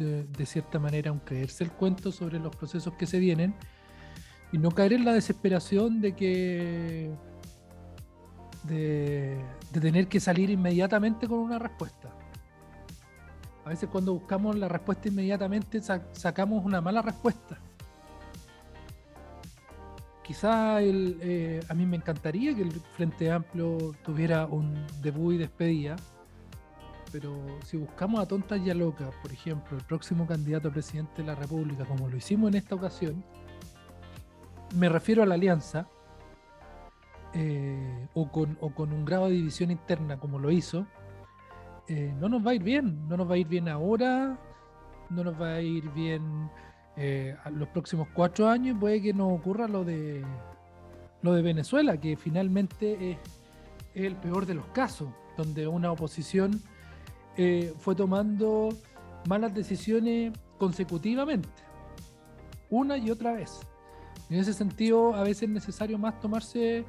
[0.00, 3.54] de, cierta manera, un creerse el cuento sobre los procesos que se vienen
[4.50, 7.12] y no caer en la desesperación de que
[8.64, 9.40] de,
[9.80, 12.08] tener que salir inmediatamente con una respuesta.
[13.64, 15.80] A veces cuando buscamos la respuesta inmediatamente
[16.14, 17.60] sacamos una mala respuesta
[20.32, 25.36] quizá el, eh, a mí me encantaría que el Frente Amplio tuviera un debut y
[25.36, 25.94] despedida,
[27.12, 31.20] pero si buscamos a tontas y a locas, por ejemplo, el próximo candidato a presidente
[31.20, 33.22] de la República, como lo hicimos en esta ocasión,
[34.74, 35.86] me refiero a la alianza,
[37.34, 38.56] eh, o, con,
[38.90, 40.86] un grado de división interna como lo hizo,
[41.88, 44.38] eh, no nos va a ir bien, no nos va a ir bien ahora,
[45.10, 46.48] no nos va a ir bien
[46.96, 50.22] eh, los próximos cuatro años puede que nos ocurra lo de
[51.22, 53.18] lo de Venezuela, que finalmente es,
[53.94, 56.60] el peor de los casos, donde una oposición
[57.36, 58.70] eh, fue tomando
[59.28, 61.48] malas decisiones consecutivamente,
[62.70, 63.60] una y otra vez.
[64.30, 66.84] En ese sentido, a veces es necesario más tomarse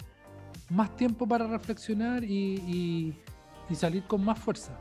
[0.69, 3.15] más tiempo para reflexionar y
[3.73, 4.79] salir con más fuerza.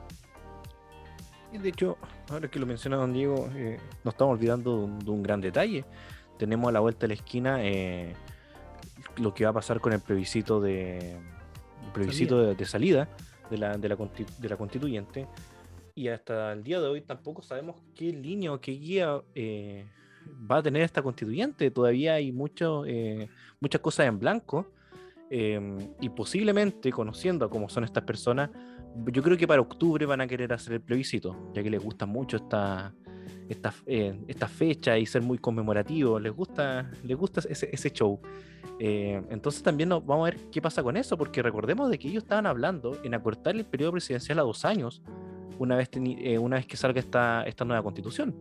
[1.60, 1.98] De hecho,
[2.30, 5.84] ahora que lo menciona don Diego, eh, nos estamos olvidando de un, gran detalle.
[6.38, 8.14] Tenemos a la vuelta de la esquina eh,
[9.18, 11.16] lo que va a pasar con el plebiscito de
[11.92, 13.08] plebiscito De, salida
[13.50, 15.28] de la, de, la, constituyente.
[15.94, 19.84] Y hasta el día de hoy tampoco sabemos qué línea o qué guía eh,
[20.50, 21.70] va a tener esta constituyente.
[21.70, 22.84] Todavía hay mucho,
[23.60, 24.72] muchas cosas en blanco.
[25.30, 28.48] y posiblemente, conociendo a cómo son estas personas,
[29.06, 32.06] yo creo que para octubre van a querer hacer el plebiscito, ya que les gusta
[32.06, 32.94] mucho esta,
[33.48, 38.20] esta, eh, esta fecha y ser muy conmemorativo, les gusta, les gusta ese, ese show.
[38.78, 42.24] Eh, entonces también vamos a ver qué pasa con eso, porque recordemos de que ellos
[42.24, 45.02] estaban hablando en acortar el periodo presidencial a dos años,
[45.58, 48.34] una vez, eh, una vez que salga esta, esta nueva constitución.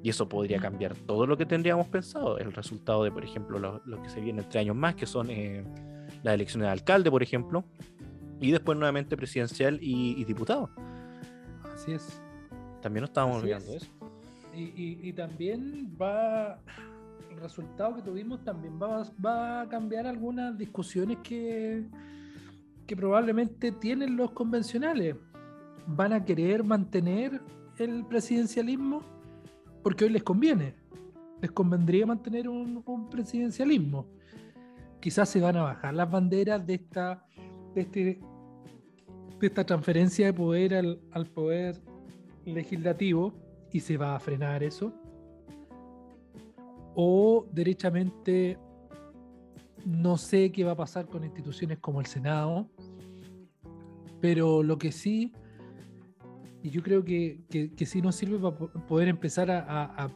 [0.00, 2.38] Y eso podría cambiar todo lo que tendríamos pensado.
[2.38, 5.26] El resultado de, por ejemplo, lo, que se viene entre años más, que son
[6.22, 7.64] las elecciones de alcalde, por ejemplo,
[8.40, 10.70] y después nuevamente presidencial y, diputado.
[11.74, 12.20] Así es.
[12.80, 13.88] También nos estábamos olvidando eso.
[14.54, 16.58] Y, también va,
[17.30, 21.84] el resultado que tuvimos también va, va a cambiar algunas discusiones que,
[22.86, 25.16] que probablemente tienen los convencionales.
[25.86, 27.40] Van a querer mantener
[27.78, 29.02] el presidencialismo
[29.82, 30.74] porque hoy les conviene.
[31.40, 34.06] Les convendría mantener un, un presidencialismo.
[35.00, 37.24] Quizás se van a bajar las banderas de esta
[37.74, 38.20] de, este,
[39.40, 41.80] de esta transferencia de poder al, al poder
[42.44, 43.34] legislativo
[43.72, 44.92] y se va a frenar eso.
[46.94, 48.58] O derechamente
[49.84, 52.68] no sé qué va a pasar con instituciones como el Senado,
[54.20, 55.32] pero lo que sí,
[56.62, 60.10] y yo creo que, que, sí nos sirve para poder empezar a, a,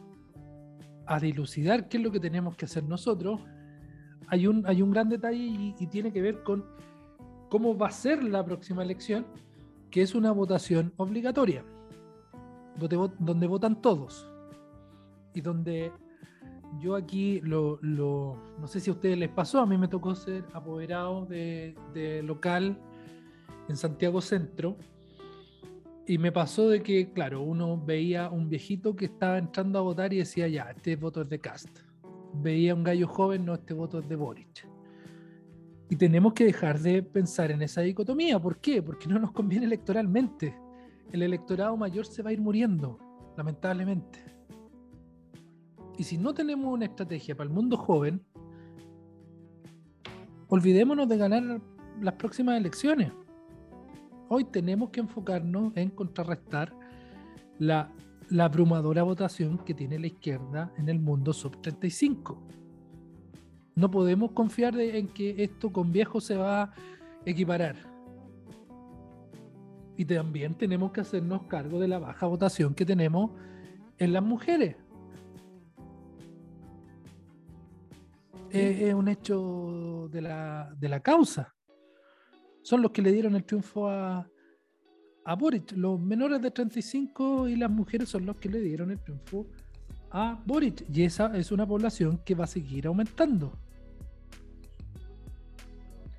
[1.05, 3.39] a, dilucidar qué es lo que tenemos que hacer nosotros,
[4.27, 6.65] hay un, hay un gran detalle y tiene que ver con
[7.53, 9.27] cómo va a ser la próxima elección,
[9.91, 11.63] que es una votación obligatoria,
[12.79, 14.27] donde, vo- donde votan todos
[15.35, 15.91] y donde
[16.81, 20.15] yo aquí lo, lo- no sé si a ustedes les pasó, a mí me tocó
[20.15, 22.75] ser apoderado de, de local
[23.69, 24.75] en Santiago Centro
[26.07, 30.11] y me pasó de que, claro, uno veía un viejito que estaba entrando a votar
[30.11, 31.69] y decía, ya, este voto es de Cast.
[32.33, 34.72] Veía un gallo joven, no, este voto es de Boric.
[35.89, 38.39] Y tenemos que dejar de pensar en esa dicotomía.
[38.39, 38.81] ¿Por qué?
[38.81, 40.55] Porque no nos conviene electoralmente.
[41.11, 42.97] El electorado mayor se va a ir muriendo,
[43.37, 44.23] lamentablemente.
[45.97, 48.23] Y si no tenemos una estrategia para el mundo joven,
[50.47, 51.61] olvidémonos de ganar
[52.01, 53.11] las próximas elecciones.
[54.29, 56.73] Hoy tenemos que enfocarnos en contrarrestar
[57.59, 57.91] la,
[58.39, 62.41] abrumadora votación que tiene la izquierda en el mundo sub 35.
[63.75, 66.73] No podemos confiar de- en que esto con viejo se va a
[67.25, 67.75] equiparar.
[69.97, 73.31] Y también tenemos que hacernos cargo de la baja votación que tenemos
[73.97, 74.75] en las mujeres.
[78.49, 81.55] Es, es un hecho de la, de la causa.
[82.61, 84.27] Son los que le dieron el triunfo a,
[85.25, 85.71] a Boric.
[85.75, 89.62] Los menores de 35 y las mujeres son los que le dieron el triunfo a
[90.45, 90.85] Boric.
[90.93, 93.51] Y esa es una población que va a seguir aumentando.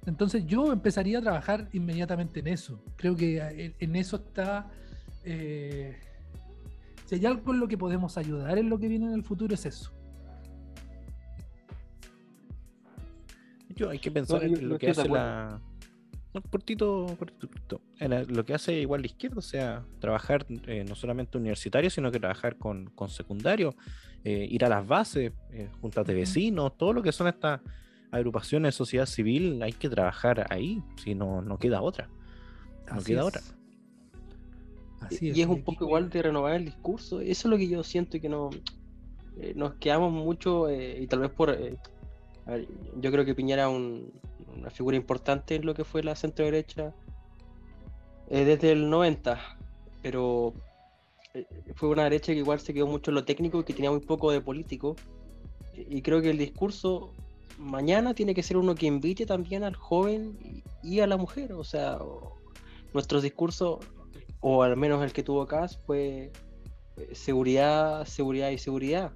[0.06, 2.82] Entonces yo empezaría a trabajar inmediatamente en eso.
[2.96, 4.70] Creo que en, en eso está...
[5.24, 5.96] eh,
[7.06, 9.54] si hay algo en lo que podemos ayudar en lo que viene en el futuro
[9.54, 9.92] es eso.
[13.90, 15.60] Hay que pensar No, yo- en lo que hace la.
[16.42, 17.80] Cortito, cortito,
[18.28, 22.18] lo que hace igual la izquierda, o sea, trabajar eh, no solamente universitario, sino que
[22.18, 23.74] trabajar con, con secundario,
[24.24, 27.60] eh, ir a las bases, eh, juntas de vecinos, todo lo que son estas
[28.10, 32.08] agrupaciones de sociedad civil, hay que trabajar ahí, si no, no queda otra.
[32.88, 33.26] No Así queda es.
[33.26, 33.40] otra.
[35.00, 35.38] Así y es.
[35.38, 37.20] es un poco igual de renovar el discurso.
[37.20, 38.50] Eso es lo que yo siento y que no
[39.40, 41.56] eh, nos quedamos mucho eh, y tal vez por...
[43.00, 44.12] yo creo que Piñera es un-
[44.56, 46.94] una figura importante en lo que fue la centro derecha
[48.30, 49.38] eh, desde el 90,
[50.02, 50.54] pero
[51.34, 53.90] eh, fue una derecha que igual se quedó mucho en lo técnico y que tenía
[53.90, 54.96] muy poco de político.
[55.74, 57.12] Y creo que el discurso
[57.58, 60.38] mañana tiene que ser uno que invite también al joven
[60.82, 61.52] y, a la mujer.
[61.52, 61.98] O sea,
[62.92, 63.78] nuestros discursos,
[64.40, 66.30] o al menos el que tuvo Cas, fue
[66.96, 69.12] eh, seguridad, seguridad y seguridad.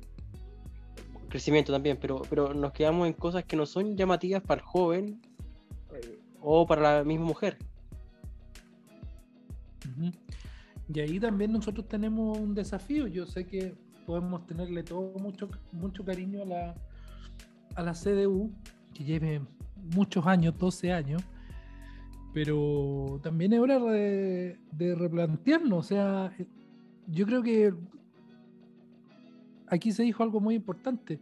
[1.29, 5.21] Crecimiento también, pero, pero nos quedamos en cosas que no son llamativas para el joven
[5.95, 7.59] eh, o para la misma mujer.
[10.93, 13.07] Y ahí también nosotros tenemos un desafío.
[13.07, 13.75] Yo sé que
[14.07, 16.75] podemos tenerle todo mucho, mucho cariño a la,
[17.75, 18.51] a la CDU,
[18.95, 19.43] que lleve
[19.95, 21.23] muchos años, 12 años,
[22.33, 25.79] pero también es hora de, de replantearnos.
[25.79, 26.33] O sea,
[27.07, 27.75] yo creo que
[29.71, 31.21] aquí se dijo algo muy importante.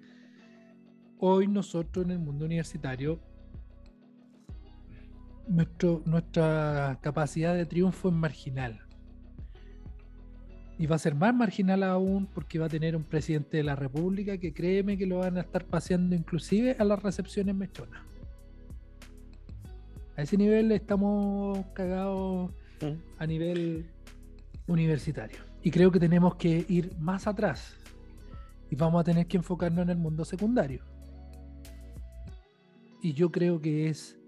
[1.19, 3.21] Hoy nosotros en el mundo universitario,
[5.49, 8.81] nuestro, nuestra capacidad de triunfo es marginal.
[10.79, 13.77] Y va a ser más marginal aún porque va a tener un presidente de la
[13.77, 18.03] República que créeme que lo van a estar paseando inclusive a las recepciones mechonas.
[20.17, 22.99] A ese nivel estamos cagados Mm.
[23.19, 23.87] a nivel
[24.67, 25.39] universitario.
[25.63, 27.76] Y creo que tenemos que ir más atrás.
[28.71, 30.85] Y vamos a tener que enfocarnos en el mundo secundario.
[33.03, 34.19] Y yo creo que es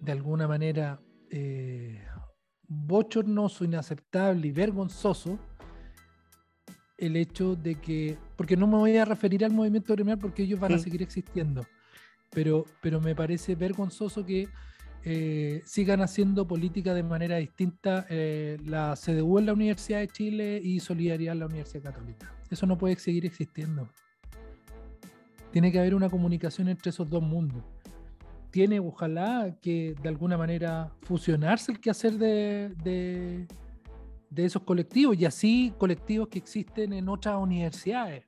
[0.00, 2.04] de alguna manera eh,
[2.68, 5.38] bochornoso, inaceptable y vergonzoso
[7.00, 10.60] el hecho de que, porque no me voy a referir al movimiento gremial porque ellos
[10.60, 11.66] van a seguir existiendo,
[12.30, 14.48] pero, pero me parece vergonzoso que
[15.02, 20.60] eh, sigan haciendo política de manera distinta eh, la CDU en la Universidad de Chile
[20.62, 22.30] y Solidaridad en la Universidad Católica.
[22.50, 23.88] Eso no puede seguir existiendo.
[25.52, 27.62] Tiene que haber una comunicación entre esos dos mundos.
[28.50, 33.46] Tiene, ojalá, que de alguna manera fusionarse el quehacer de,
[34.30, 38.24] de, esos colectivos y así colectivos que existen en otras universidades.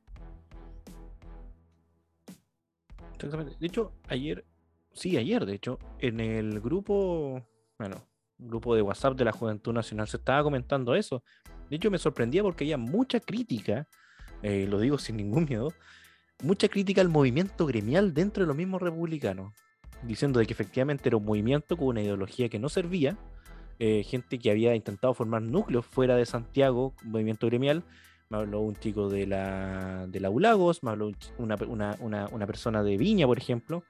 [3.14, 3.56] Exactamente.
[3.58, 4.44] De hecho, ayer,
[4.94, 7.42] sí, ayer, de hecho, en el grupo,
[7.78, 8.06] bueno,
[8.38, 11.22] grupo de WhatsApp de la Juventud Nacional se estaba comentando eso.
[11.70, 13.86] De hecho, me sorprendía porque había mucha crítica,
[14.42, 15.72] eh, lo digo sin ningún miedo,
[16.42, 19.52] mucha crítica al movimiento gremial dentro de los mismos republicanos,
[20.02, 23.16] diciendo de que efectivamente era un movimiento con una ideología que no servía,
[23.78, 27.84] eh, gente que había intentado formar núcleos fuera de Santiago, movimiento gremial,
[28.28, 32.46] me habló un chico de la, de la ULAGOS, me habló una, una, una, una
[32.46, 33.84] persona de Viña, por ejemplo,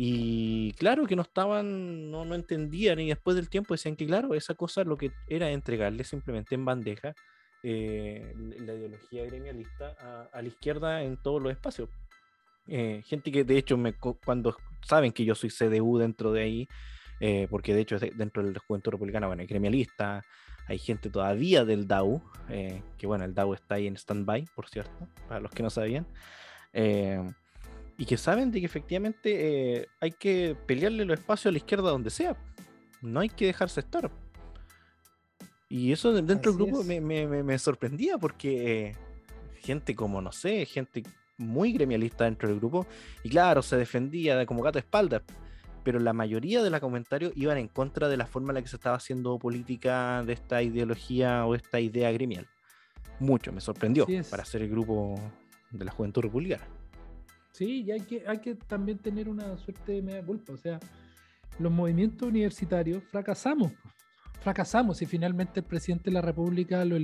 [0.00, 4.32] Y claro que no estaban, no, no entendían y después del tiempo decían que claro,
[4.34, 7.16] esa cosa lo que era entregarle simplemente en bandeja
[7.64, 11.88] eh, la ideología gremialista a, a, la izquierda en todos los espacios.
[12.68, 16.68] Eh, gente que de hecho me, cuando saben que yo soy CDU dentro de ahí,
[17.18, 20.22] eh, porque de hecho dentro del Juventud Republicana, bueno, hay gremialista,
[20.68, 24.68] hay gente todavía del DAO, eh, que bueno, el DAO está ahí en stand-by, por
[24.68, 26.06] cierto, para los que no sabían,
[26.72, 27.20] eh,
[27.98, 32.08] y que saben de que efectivamente hay que pelearle los espacios a la izquierda donde
[32.08, 32.36] sea,
[33.02, 34.10] no hay que dejarse estar.
[35.68, 38.96] Y eso dentro del grupo me, me, me, sorprendía porque
[39.56, 41.02] gente como, no sé, gente
[41.36, 42.86] muy gremialista dentro del grupo,
[43.22, 45.22] y claro, se defendía de como gato de espalda
[45.88, 48.68] pero la mayoría de los comentarios iban en contra de la forma en la que
[48.68, 52.46] se estaba haciendo política de esta ideología o esta idea gremial.
[53.20, 55.18] Mucho, me sorprendió para ser el grupo
[55.70, 56.68] de la Juventud Republicana.
[57.52, 60.52] Sí, y hay que, hay que también tener una suerte de media culpa.
[60.52, 60.78] O sea,
[61.58, 63.72] los movimientos universitarios fracasamos.
[64.40, 66.96] Fracasamos y finalmente el presidente de la República lo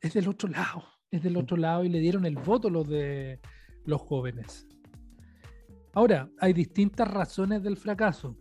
[0.00, 0.84] es del otro lado.
[1.10, 3.40] Es del otro lado y le dieron el voto los de
[3.84, 4.66] los jóvenes.
[5.92, 8.36] Ahora, hay distintas razones del fracaso.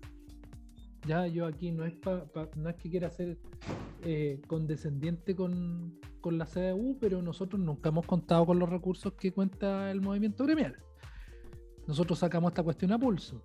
[1.08, 1.94] Ya, yo aquí no es,
[2.56, 3.38] no es que quiera ser
[4.04, 9.32] eh, condescendiente con, con la CDU, pero nosotros nunca hemos contado con los recursos que
[9.32, 10.76] cuenta el movimiento gremial.
[11.88, 13.44] Nosotros sacamos esta cuestión a pulso.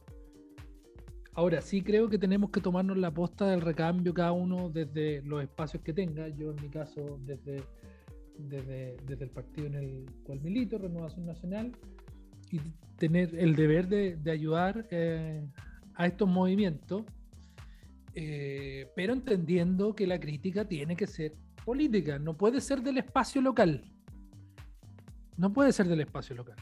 [1.35, 5.43] Ahora, sí creo que tenemos que tomarnos la posta del recambio cada uno desde los
[5.43, 6.29] espacios que tenga.
[6.29, 7.63] Yo, en mi caso, desde,
[8.37, 11.73] desde, desde el partido en el cual milito, Renovación Nacional,
[12.51, 12.61] y
[12.97, 15.47] tener el deber de, ayudar eh,
[15.95, 17.05] a estos movimientos,
[18.15, 21.35] eh, pero entendiendo que la crítica tiene que ser
[21.65, 23.85] política, no puede ser del espacio local.
[25.37, 26.57] No puede ser del espacio local.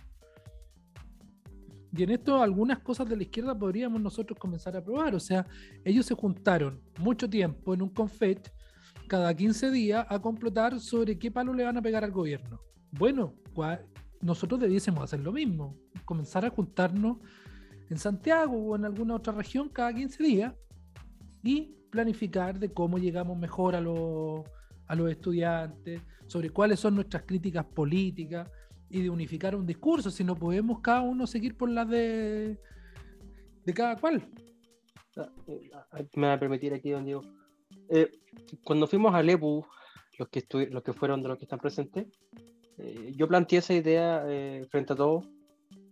[1.96, 5.14] Y en esto algunas cosas de la izquierda podríamos nosotros comenzar a probar.
[5.14, 5.46] O sea,
[5.84, 8.52] ellos se juntaron mucho tiempo en un confet
[9.08, 12.60] cada 15 días a complotar sobre qué palo le van a pegar al gobierno.
[12.92, 13.34] Bueno,
[14.20, 17.18] nosotros debiésemos hacer lo mismo, comenzar a juntarnos
[17.90, 20.54] en Santiago o en alguna otra región cada 15 días
[21.42, 24.42] y planificar de cómo llegamos mejor a, los,
[24.86, 28.50] a los estudiantes, sobre cuáles son nuestras críticas políticas
[28.90, 32.58] y de unificar un discurso, si no podemos cada uno seguir por las de,
[33.64, 34.26] de cada cual.
[35.16, 37.22] Ah, eh, ah, me va a permitir aquí, don Diego.
[37.88, 38.10] Eh,
[38.64, 39.64] cuando fuimos a Lepu,
[40.18, 42.06] los que, los que fueron de los que están presentes,
[42.78, 45.26] eh, yo planteé esa idea eh, frente a todos,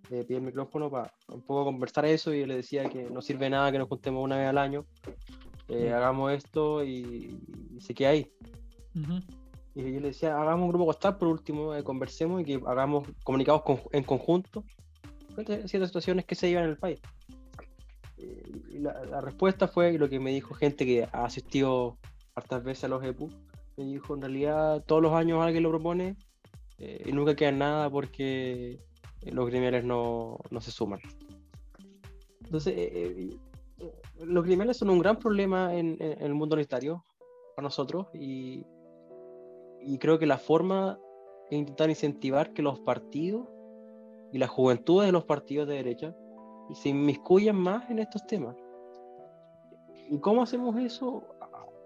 [0.09, 3.21] de pedir el micrófono para un poco conversar eso y yo le decía que no
[3.21, 4.87] sirve nada que nos juntemos una vez al año,
[5.69, 7.41] eh, hagamos esto y,
[7.81, 8.31] se queda ahí.
[9.77, 13.63] Y yo le decía, hagamos un grupo WhatsApp por último, conversemos y que hagamos comunicados
[13.93, 14.65] en conjunto
[15.45, 17.01] ciertas situaciones que se llevan en el país.
[18.17, 21.99] Y la, la, respuesta fue lo que me dijo gente que ha asistido
[22.35, 23.29] hartas veces a los EPU.
[23.77, 26.17] Me dijo, en realidad, todos los años alguien lo propone
[26.79, 28.81] eh, y nunca queda nada porque
[29.23, 31.01] los gremiales no, no se suman.
[32.43, 33.31] Entonces, eh,
[33.79, 33.93] eh,
[34.25, 37.05] los gremiales son un gran problema en, en, el mundo universitario
[37.55, 38.65] para nosotros y,
[39.81, 40.99] y creo que la forma
[41.51, 43.47] de intentar incentivar que los partidos
[44.33, 46.15] y las juventudes de los partidos de derecha
[46.75, 48.57] se inmiscuyan más en estos temas.
[50.09, 51.23] ¿Y cómo hacemos eso?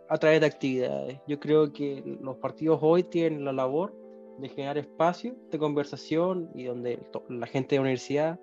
[0.08, 1.20] A través de actividades.
[1.26, 3.94] Yo creo que los partidos hoy tienen la labor
[4.38, 8.40] de generar espacio de conversación y donde la gente de la universidad,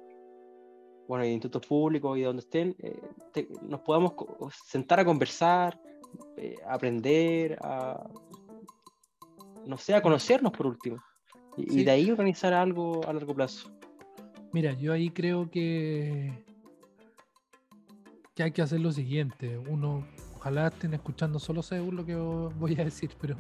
[1.08, 4.14] bueno, y institutos públicos y donde estén, eh, nos podamos
[4.66, 5.80] sentar a conversar,
[6.38, 8.08] eh, aprender, a,
[9.68, 11.02] no sé, a conocernos por último.
[11.58, 13.72] Y, de ahí organizar algo a largo plazo.
[14.54, 16.46] Mira, yo ahí creo que,
[18.36, 19.58] que hay que hacer lo siguiente.
[19.58, 23.36] Uno, ojalá estén escuchando solo según lo que voy a decir, pero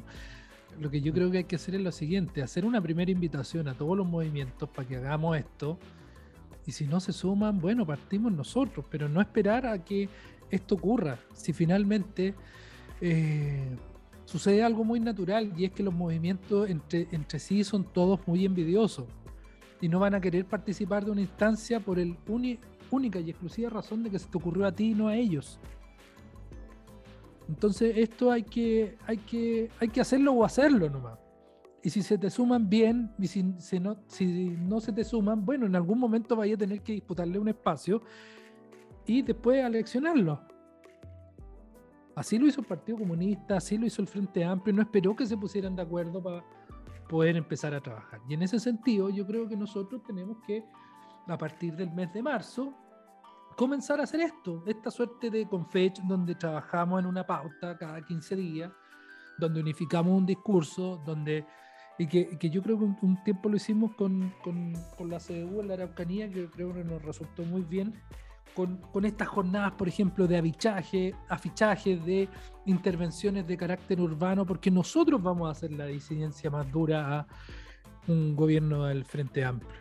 [0.79, 3.67] lo que yo creo que hay que hacer es lo siguiente, hacer una primera invitación
[3.67, 5.79] a todos los movimientos para que hagamos esto.
[6.65, 10.09] Y si no se suman, bueno, partimos nosotros, pero no esperar a que
[10.51, 11.19] esto ocurra.
[11.33, 12.35] Si finalmente
[12.99, 13.75] eh,
[14.27, 18.43] sucede algo muy natural y es que los movimientos entre, entre sí son todos muy
[18.43, 19.05] envidiosos
[19.79, 22.17] y no van a querer participar de una instancia por el
[22.91, 25.61] única y exclusiva razón de que se te ocurrió a ti y no a ellos.
[27.47, 31.17] Entonces esto hay que, hay que, hay que hacerlo o hacerlo nomás.
[31.81, 33.43] Y si se te suman bien, y si,
[33.79, 37.39] no, si no se te suman, bueno, en algún momento vaya a tener que disputarle
[37.39, 38.01] un espacio
[39.05, 40.41] y después aleccionarlo.
[42.17, 45.27] Así lo hizo el Partido Comunista, así lo hizo el Frente Amplio, no esperó que
[45.27, 46.43] se pusieran de acuerdo para
[47.07, 48.19] poder empezar a trabajar.
[48.27, 50.63] Y en ese sentido, yo creo que nosotros tenemos que,
[51.27, 52.73] a partir del mes de marzo,
[53.55, 58.35] comenzar a hacer esto, esta suerte de confech donde trabajamos en una pauta cada 15
[58.35, 58.71] días,
[59.37, 61.45] donde unificamos un discurso, donde
[61.99, 65.61] y que, que yo creo que un, tiempo lo hicimos con, con, con, la CDU
[65.61, 67.93] en la Araucanía, que creo que nos resultó muy bien,
[68.57, 72.27] con, con estas jornadas, por ejemplo, de afichaje, afichaje, de
[72.65, 77.27] intervenciones de carácter urbano, porque nosotros vamos a hacer la disidencia más dura a
[78.07, 79.79] un gobierno del Frente Amplio.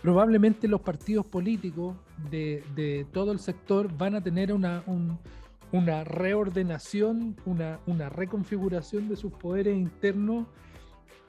[0.00, 1.94] Probablemente los partidos políticos
[2.30, 5.18] de, de todo el sector van a tener una, un,
[5.70, 10.46] una reordenación, una, una reconfiguración de sus poderes internos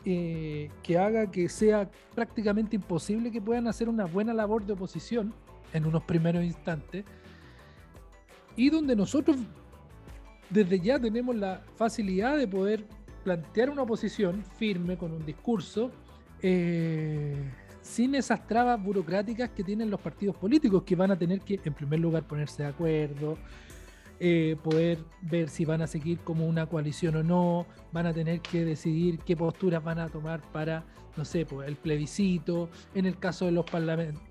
[0.06, 5.34] eh, que haga que sea prácticamente imposible que puedan hacer una buena labor de oposición
[5.74, 7.06] en unos primeros instantes
[8.56, 9.38] y donde nosotros
[10.50, 12.86] desde ya tenemos la facilidad de poder
[13.24, 15.92] plantear una oposición firme con un discurso
[16.42, 17.36] eh,
[17.82, 21.74] sin esas trabas burocráticas que tienen los partidos políticos que van a tener que en
[21.74, 23.38] primer lugar ponerse de acuerdo,
[24.20, 28.40] eh, poder ver si van a seguir como una coalición o no, van a tener
[28.40, 30.86] que decidir qué posturas van a tomar para,
[31.18, 33.66] no sé, pues, el plebiscito, en el caso de los,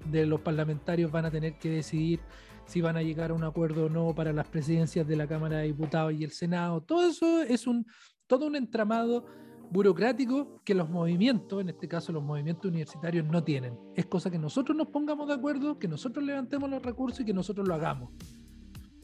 [0.07, 2.21] de los parlamentarios van a tener que decidir
[2.67, 5.59] si van a llegar a un acuerdo o no para las presidencias de la Cámara
[5.59, 7.87] de Diputados y el Senado, todo eso es un,
[8.27, 9.27] todo un entramado
[9.71, 13.79] burocrático que los movimientos, en este caso los movimientos universitarios, no tienen.
[13.95, 17.35] Es cosa que nosotros nos pongamos de acuerdo, que nosotros levantemos los recursos y que
[17.35, 18.11] nosotros lo hagamos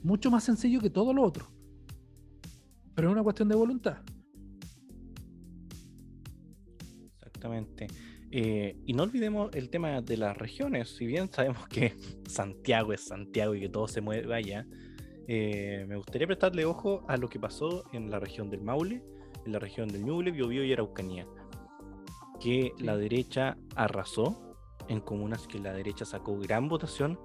[0.02, 1.46] mucho más sencillo que todo lo otro.
[2.94, 3.98] Pero es una cuestión de voluntad.
[7.16, 7.86] Exactamente.
[8.32, 10.90] Eh, y no olvidemos el tema de las regiones.
[10.96, 11.94] Si bien sabemos que
[12.28, 14.66] Santiago es Santiago y que todo se mueve allá,
[15.26, 19.02] eh, me gustaría prestarle ojo a lo que pasó en la región del Maule,
[19.44, 21.26] en la región del Ñuble, Biobío y Araucanía.
[22.40, 24.56] Que la derecha arrasó
[24.88, 27.18] en comunas que la derecha sacó gran votación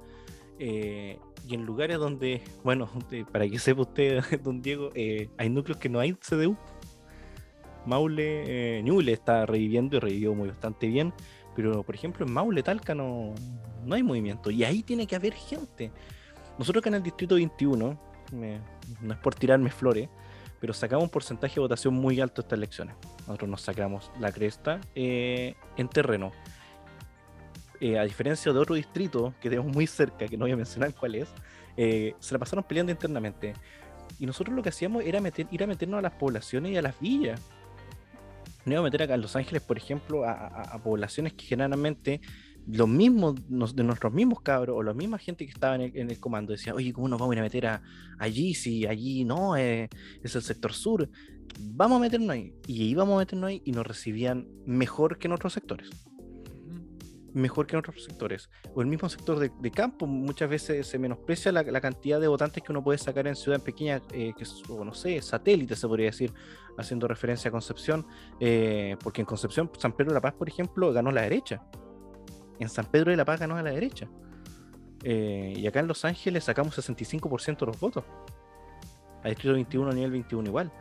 [0.60, 2.90] eh, y en lugares donde, bueno,
[3.32, 6.58] para que sepa usted, don Diego, eh, hay núcleos que no hay CDU.
[7.86, 11.14] Maule, eh, Ñuble está reviviendo y revivió muy bastante bien,
[11.56, 13.36] pero por ejemplo en Maule, Talca no,
[13.86, 15.92] no hay movimiento y ahí tiene que haber gente.
[16.58, 18.00] Nosotros acá en el Distrito 21,
[18.32, 20.10] no es por tirarme flores,
[20.60, 22.96] pero sacamos un porcentaje de votación muy alto estas elecciones.
[23.28, 26.32] Nosotros nos sacamos la cresta en terreno
[27.80, 30.94] eh, a diferencia de otro distrito que tenemos muy cerca, que no voy a mencionar
[30.94, 31.30] cuál es,
[31.78, 33.54] eh, se la pasaron peleando internamente.
[34.20, 36.82] Y nosotros lo que hacíamos era meter, ir a meternos a las poblaciones y a
[36.82, 37.42] las villas.
[38.66, 42.22] No iba a meter acá en Los Ángeles, por ejemplo, a, poblaciones que generalmente
[42.68, 46.52] los mismos, de nuestros mismos cabros o la misma gente que estaba en el, comando
[46.52, 47.84] decía, oye, ¿cómo nos vamos a ir a meter a,
[48.18, 49.88] allí si allí no eh,
[50.24, 51.08] es el sector sur?
[51.60, 52.54] Vamos a meternos ahí.
[52.66, 55.90] Y íbamos a meternos ahí y nos recibían mejor que en otros sectores
[57.36, 58.50] mejor que en otros sectores.
[58.74, 62.72] O el mismo sector de, campo, muchas veces se menosprecia la, cantidad de votantes que
[62.72, 66.34] uno puede sacar en ciudades pequeñas, eh, que o no sé, satélites se podría decir,
[66.78, 68.08] haciendo referencia a Concepción,
[68.40, 71.62] eh, porque en Concepción, San Pedro de la Paz, por ejemplo, ganó la derecha.
[72.60, 74.10] En San Pedro de la Paz ganó a la derecha.
[75.04, 78.06] Eh, y acá en Los Ángeles sacamos 65% de los votos.
[79.24, 80.72] A Distrito 21 a nivel 21 igual.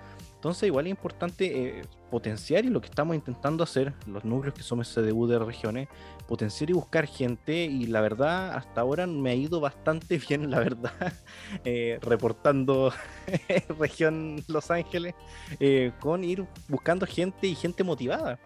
[0.45, 4.63] Entonces, igual es importante eh, potenciar y lo que estamos intentando hacer, los núcleos que
[4.63, 5.89] somos CDU de regiones,
[6.29, 7.65] potenciar y buscar gente.
[7.65, 10.93] Y la verdad, hasta ahora me ha ido bastante bien, la verdad,
[11.65, 12.93] eh, reportando
[13.79, 15.15] región Los Ángeles,
[15.61, 18.39] eh, con ir buscando gente y gente motivada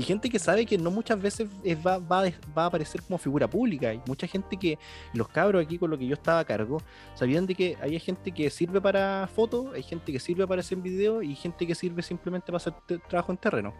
[0.00, 1.46] y gente que sabe que no muchas veces
[1.86, 2.24] va, va,
[2.54, 3.90] a aparecer como figura pública.
[3.90, 4.78] Hay mucha gente que,
[5.12, 6.78] los cabros aquí con lo que yo estaba a cargo,
[7.14, 10.78] sabían de que hay gente que sirve para fotos, hay gente que sirve para hacer
[10.78, 12.72] video y gente que sirve simplemente para hacer
[13.10, 13.74] trabajo en terreno.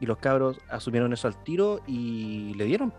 [0.00, 2.92] Y los cabros asumieron eso al tiro y le dieron.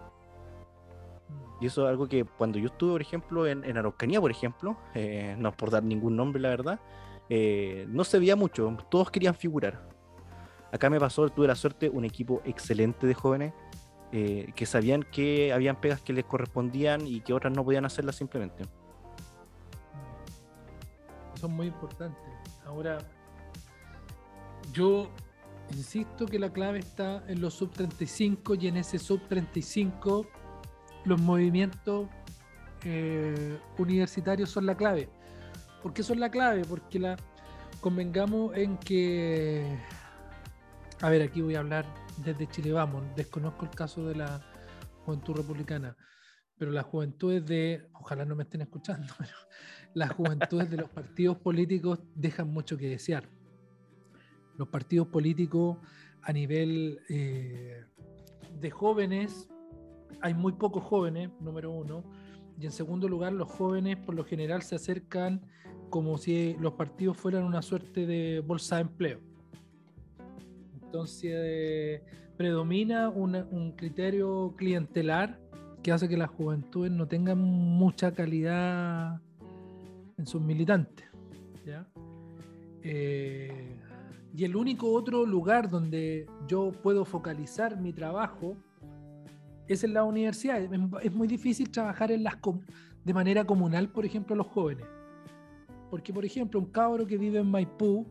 [1.60, 4.78] Y eso es algo que cuando yo estuve, por ejemplo, en, en Araucanía, por ejemplo,
[4.96, 6.80] eh, no por dar ningún nombre, la verdad,
[7.28, 9.99] eh, no se veía mucho, todos querían figurar
[10.72, 13.54] Acá me pasó, tuve la suerte, un equipo excelente de jóvenes
[14.12, 18.16] eh, que sabían que habían pegas que les correspondían y que otras no podían hacerlas
[18.16, 18.64] simplemente.
[21.36, 22.20] Es muy importante.
[22.66, 22.98] Ahora,
[24.74, 25.10] yo
[25.72, 30.26] insisto que la clave está en los sub 35 y en ese sub 35
[31.06, 32.08] los movimientos
[32.84, 35.10] eh, universitarios son la clave.
[35.82, 36.66] ¿Por qué son la clave?
[36.66, 37.16] Porque la
[37.80, 39.78] convengamos en que
[41.02, 41.86] a ver, aquí voy a hablar
[42.18, 43.04] desde Chile Vamos.
[43.16, 44.42] Desconozco el caso de la
[45.06, 45.96] juventud republicana,
[46.58, 49.32] pero las juventudes de, ojalá no me estén escuchando, pero
[49.94, 53.30] las juventudes de los partidos políticos dejan mucho que desear.
[54.58, 55.78] Los partidos políticos
[56.22, 57.86] a nivel eh,
[58.60, 59.50] de jóvenes,
[60.22, 62.04] hay muy pocos jóvenes, número uno,
[62.60, 65.48] Y en segundo lugar, los jóvenes por lo general se acercan
[65.90, 69.29] como si los partidos fueran una suerte de bolsa de empleo.
[70.90, 72.02] Entonces,
[72.36, 75.40] predomina un criterio clientelar
[75.84, 79.22] que hace que las juventudes no tengan mucha calidad
[80.18, 81.06] en sus militantes.
[82.82, 83.78] Eh,
[84.36, 88.58] y el único otro lugar donde yo puedo focalizar mi trabajo
[89.68, 90.60] es en la universidad.
[91.04, 92.38] Es muy difícil trabajar en las
[93.06, 94.88] de manera comunal, por ejemplo, los jóvenes.
[95.92, 98.08] Porque, por ejemplo, un cabro que vive en Maipú,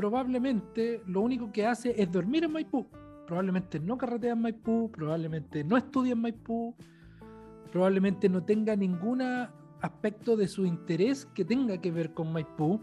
[0.00, 2.86] probablemente lo único que hace es dormir en Maipú.
[3.26, 6.74] Probablemente no carretea en Maipú, probablemente no estudia en Maipú,
[7.70, 12.80] probablemente no tenga ningún aspecto de su interés que tenga que ver con Maipú,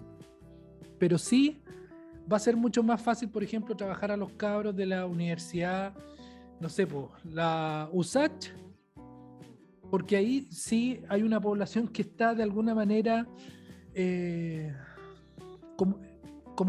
[0.99, 1.59] pero sí
[2.32, 5.95] va a ser mucho más fácil, por ejemplo, trabajar a los cabros de la universidad,
[6.59, 6.88] no sé,
[7.24, 8.51] la USACH,
[9.89, 13.26] porque ahí sí hay una población que está de alguna manera
[13.95, 14.72] eh,
[15.76, 15.97] como,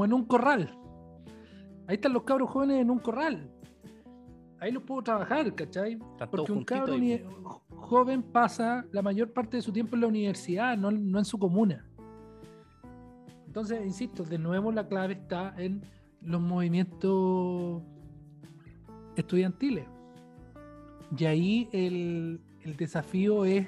[0.04, 0.76] en un corral.
[1.86, 3.50] Ahí están los cabros jóvenes en un corral.
[4.60, 5.98] Ahí los puedo trabajar, ¿cachai?
[6.30, 6.96] Porque un cabro
[7.70, 11.38] joven pasa la mayor parte de su tiempo en la universidad, no, no en su
[11.38, 11.86] comuna.
[13.46, 15.82] Entonces, insisto, de nuevo la clave está en
[16.20, 17.82] los movimientos
[19.16, 19.86] estudiantiles.
[21.16, 23.66] Y ahí el, el desafío es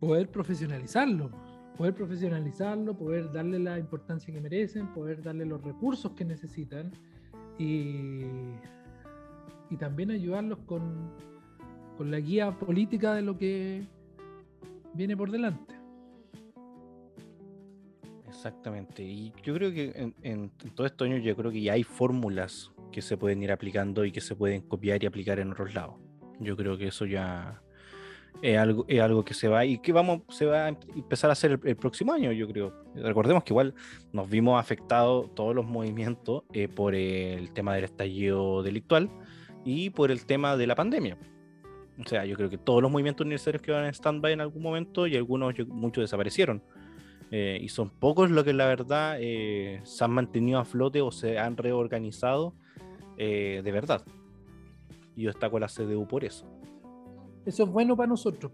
[0.00, 1.30] poder profesionalizarlo,
[1.76, 6.90] poder profesionalizarlo, poder darle la importancia que merecen, poder darle los recursos que necesitan
[7.58, 8.22] y,
[9.70, 11.12] y también ayudarlos con,
[11.96, 13.86] con la guía política de lo que
[14.94, 15.74] viene por delante.
[18.26, 19.02] Exactamente.
[19.02, 22.70] Y yo creo que en, en, todo estos años yo creo que ya hay fórmulas
[22.92, 25.96] que se pueden ir aplicando y que se pueden copiar y aplicar en otros lados.
[26.38, 27.62] Yo creo que eso ya
[28.42, 31.32] es algo, es algo que se va y que vamos, se va a empezar a
[31.32, 32.72] hacer el, próximo año, yo creo.
[32.94, 33.74] Recordemos que igual
[34.12, 39.10] nos vimos afectados todos los movimientos eh, por el tema del estallido delictual
[39.64, 41.18] y por el tema de la pandemia.
[41.98, 45.06] O sea, yo creo que todos los movimientos universitarios quedaron en stand-by en algún momento
[45.06, 46.62] y algunos, muchos desaparecieron.
[47.30, 51.10] Eh, y son pocos los que la verdad eh, se han mantenido a flote o
[51.10, 52.54] se han reorganizado
[53.16, 54.04] de verdad
[55.16, 56.46] y yo destaco la CDU por eso.
[57.46, 58.52] Eso es bueno para nosotros.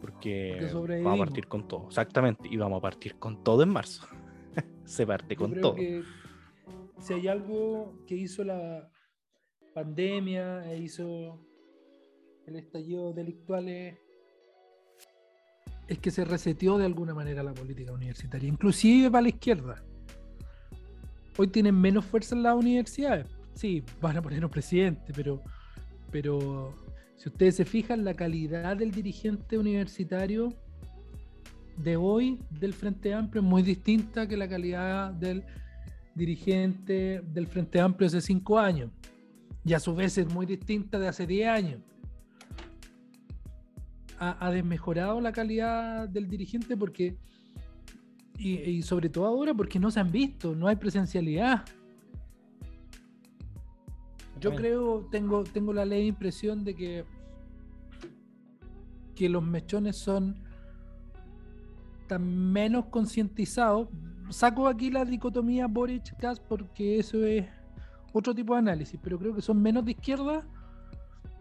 [0.00, 0.58] Porque,
[1.04, 4.06] vamos a partir con todo, exactamente, y vamos a partir con todo en marzo.
[4.84, 5.76] Se parte con todo.
[6.98, 8.90] si hay algo que hizo la
[9.74, 11.38] pandemia, e hizo
[12.46, 13.98] el estallido delictual, es
[16.00, 19.84] que se reseteó de alguna manera la política universitaria, inclusive para la izquierda.
[21.36, 25.42] Hoy tienen menos fuerza en las universidades sí, van a poner un presidente, pero,
[26.10, 26.74] pero
[27.16, 30.54] si ustedes se fijan, la calidad del dirigente universitario
[31.76, 35.44] de hoy del Frente Amplio es muy distinta que la calidad del
[36.14, 38.90] dirigente del Frente Amplio hace cinco años.
[39.64, 41.80] Y a su vez es muy distinta de hace diez años.
[44.22, 47.16] Ha, desmejorado la calidad del dirigente porque,
[48.36, 51.64] y, y, sobre todo ahora porque no se han visto, no hay presencialidad.
[54.40, 57.04] Yo creo, tengo, tengo la ley impresión de que,
[59.14, 60.36] que los mechones son
[62.08, 63.88] tan menos concientizados.
[64.30, 67.46] Saco aquí la dicotomía Boric-Gas porque eso es
[68.12, 70.42] otro tipo de análisis, pero creo que son menos de izquierda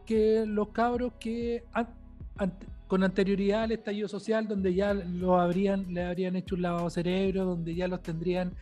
[0.05, 1.63] que los cabros que
[2.87, 6.91] con anterioridad al estallido social, donde ya lo habrían, le habrían hecho un lavado de
[6.91, 8.53] cerebro, donde ya los tendrían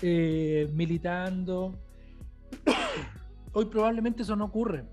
[0.00, 1.74] eh, militando.
[3.52, 4.84] Hoy probablemente eso no ocurre.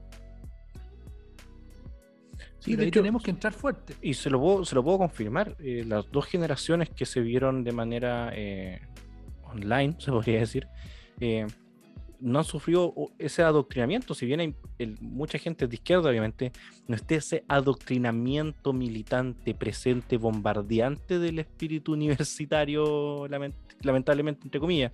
[2.65, 3.93] Sí, tenemos que entrar fuerte.
[4.01, 5.55] Y se lo puedo, se lo puedo confirmar.
[5.59, 8.81] Eh, las dos generaciones que se vieron de manera eh,
[9.43, 10.67] online, se podría decir,
[11.19, 11.45] eh,
[12.19, 14.15] no han sufrido ese adoctrinamiento.
[14.15, 14.55] Si bien hay
[14.99, 16.51] mucha gente de izquierda, obviamente,
[16.87, 24.91] no esté ese adoctrinamiento militante presente, bombardeante del espíritu universitario, lamentablemente, entre comillas.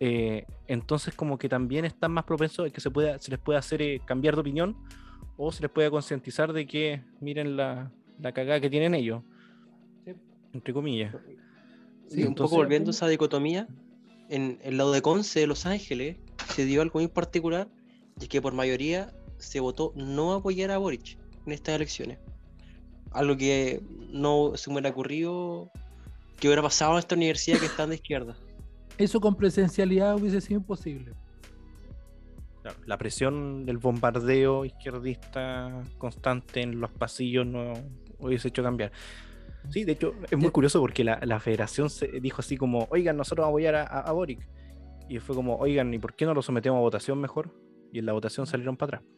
[0.00, 3.58] Eh, entonces como que también están más propensos a que se, pueda, se les pueda
[3.60, 4.76] hacer eh, cambiar de opinión
[5.36, 7.90] o se les pueda concientizar de que miren la,
[8.20, 9.22] la cagada que tienen ellos,
[10.52, 11.14] entre comillas.
[12.08, 13.66] Sí, un poco volviendo a esa dicotomía,
[14.28, 16.16] en el lado de Conce de Los Ángeles
[16.48, 17.68] se dio algo muy particular,
[18.20, 22.18] y es que por mayoría se votó no apoyar a Boric en estas elecciones.
[23.10, 25.70] Algo que no se me hubiera ocurrido
[26.38, 28.36] que hubiera pasado en esta universidad que están de izquierda.
[28.98, 31.12] Eso con presencialidad hubiese sido imposible.
[32.62, 37.72] Claro, la presión del bombardeo izquierdista constante en los pasillos no
[38.18, 38.92] hubiese hecho cambiar.
[39.70, 43.16] Sí, de hecho, es muy curioso porque la, la federación se dijo así como, oigan,
[43.16, 44.46] nosotros vamos a apoyar a, a- a Boric.
[45.08, 47.52] Y fue como, oigan, ¿y por qué no lo sometemos a votación mejor?
[47.92, 49.10] Y en la votación salieron para atrás.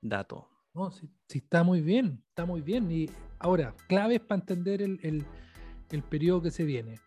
[0.00, 0.48] Dato.
[0.74, 2.90] No, sí, sí, está muy bien, está muy bien.
[2.90, 3.08] Y
[3.38, 5.24] ahora, claves para entender el, el-
[5.90, 6.98] el periodo que se viene.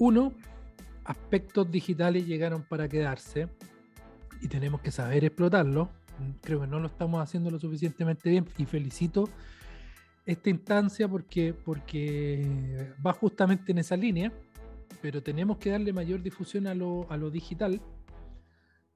[0.00, 0.32] Uno,
[1.04, 3.48] aspectos digitales llegaron para quedarse
[4.40, 5.90] y tenemos que saber explotarlo.
[6.18, 9.28] Mm, Creo que no lo estamos haciendo lo suficientemente bien y felicito
[10.24, 14.32] esta instancia porque, porque va justamente en esa línea,
[15.02, 17.78] pero tenemos que darle mayor difusión a lo, a lo digital.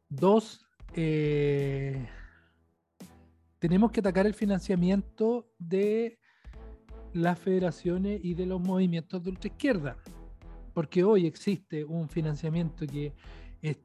[0.09, 2.09] Dos, eh,
[3.59, 6.18] tenemos que atacar el financiamiento de
[7.12, 9.98] las federaciones y de los movimientos de ultraizquierda,
[10.75, 13.14] porque hoy existe un financiamiento que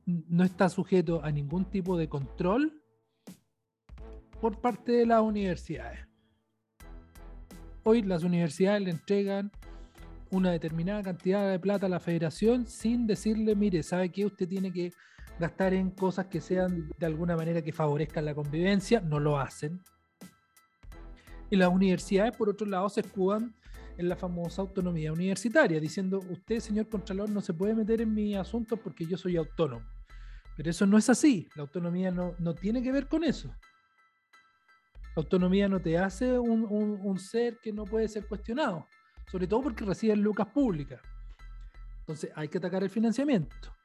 [0.06, 2.84] no está sujeto a ningún tipo de control
[4.42, 6.08] por parte de las universidades.
[7.84, 9.52] Hoy las universidades le entregan
[10.32, 14.26] una determinada cantidad de plata a la federación sin decirle, mire, ¿sabe qué?
[14.26, 14.92] Usted tiene que
[15.40, 19.82] gastar en cosas que sean de alguna manera que favorezcan la convivencia, no lo hacen.
[21.50, 23.56] Y las universidades, por otro lado, se escudan
[24.00, 28.34] en la famosa autonomía universitaria, diciendo, usted, señor Contralor, no se puede meter en mi
[28.34, 29.86] asunto porque yo soy autónomo.
[30.56, 33.50] Pero eso no es así, la autonomía no, no tiene que ver con eso.
[35.16, 38.88] La autonomía no te hace un, un- ser que no puede ser cuestionado,
[39.30, 41.02] sobre todo porque reciben lucas públicas.
[42.00, 43.76] Entonces hay que atacar el financiamiento.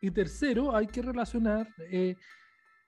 [0.00, 2.16] Y tercero, hay que relacionar eh,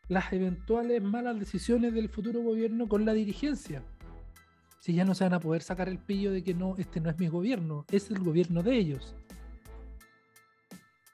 [0.09, 3.83] las eventuales malas decisiones del futuro gobierno con la dirigencia.
[4.87, 7.11] Si ya no se van a poder sacar el pillo de que no, este no
[7.11, 9.17] es mi gobierno, es el gobierno de ellos.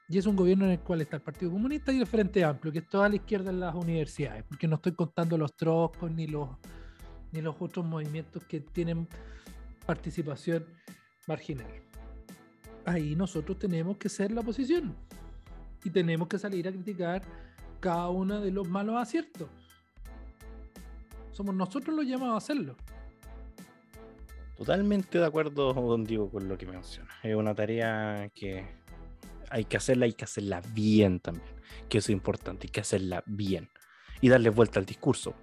[0.07, 2.71] Y es un gobierno en el cual está el Partido Comunista y el Frente Amplio,
[2.71, 6.27] que es toda la izquierda en las universidades, porque no estoy contando los troscos ni
[6.27, 6.49] los,
[7.31, 9.07] ni los otros movimientos que tienen
[9.87, 10.67] participación
[11.25, 11.71] marginal.
[12.85, 14.95] Ahí nosotros tenemos que ser la oposición
[15.83, 17.23] y tenemos que salir a criticar
[17.79, 19.49] cada uno de los malos aciertos.
[21.31, 22.75] Somos nosotros los llamados a hacerlo.
[24.63, 27.09] Totalmente de acuerdo, don Diego, con lo que menciona.
[27.21, 28.63] Es una tarea que
[29.49, 31.45] hay que hacerla, hay que hacerla bien también.
[31.89, 33.67] Que eso es importante, hay que hacerla bien.
[34.21, 35.33] Y darle vuelta al discurso.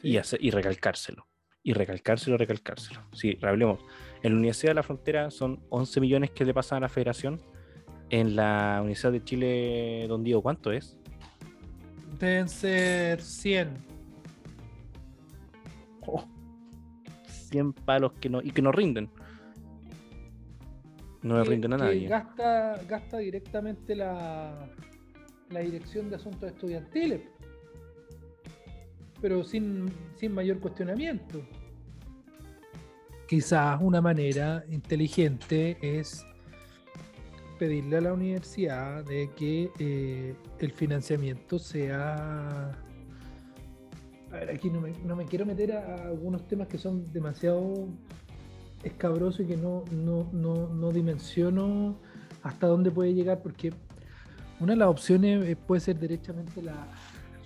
[0.00, 1.26] Y, hacer, y recalcárselo.
[1.64, 3.04] Y recalcárselo, recalcárselo.
[3.12, 3.80] Sí, hablemos.
[4.22, 7.42] En la Universidad de la Frontera son 11 millones que le pasan a la federación.
[8.10, 10.96] En la Universidad de Chile, don Diego, ¿cuánto es?
[12.20, 13.93] Deben ser 100.
[17.54, 19.08] 100 palos que no, y que no rinden.
[21.22, 22.08] No le rinden a nadie.
[22.08, 24.68] Gasta, gasta directamente la,
[25.50, 27.20] la Dirección de Asuntos Estudiantiles,
[29.20, 31.46] pero sin, sin mayor cuestionamiento.
[33.28, 36.26] Quizás una manera inteligente es
[37.58, 42.83] pedirle a la universidad de que eh, el financiamiento sea...
[44.34, 44.80] A ver, aquí no
[45.14, 47.86] me, quiero meter a, algunos temas que son demasiado
[48.82, 51.96] escabrosos y que no, no, no, no dimensiono
[52.42, 53.72] hasta dónde puede llegar, porque
[54.58, 56.88] una de las opciones eh, puede ser derechamente la,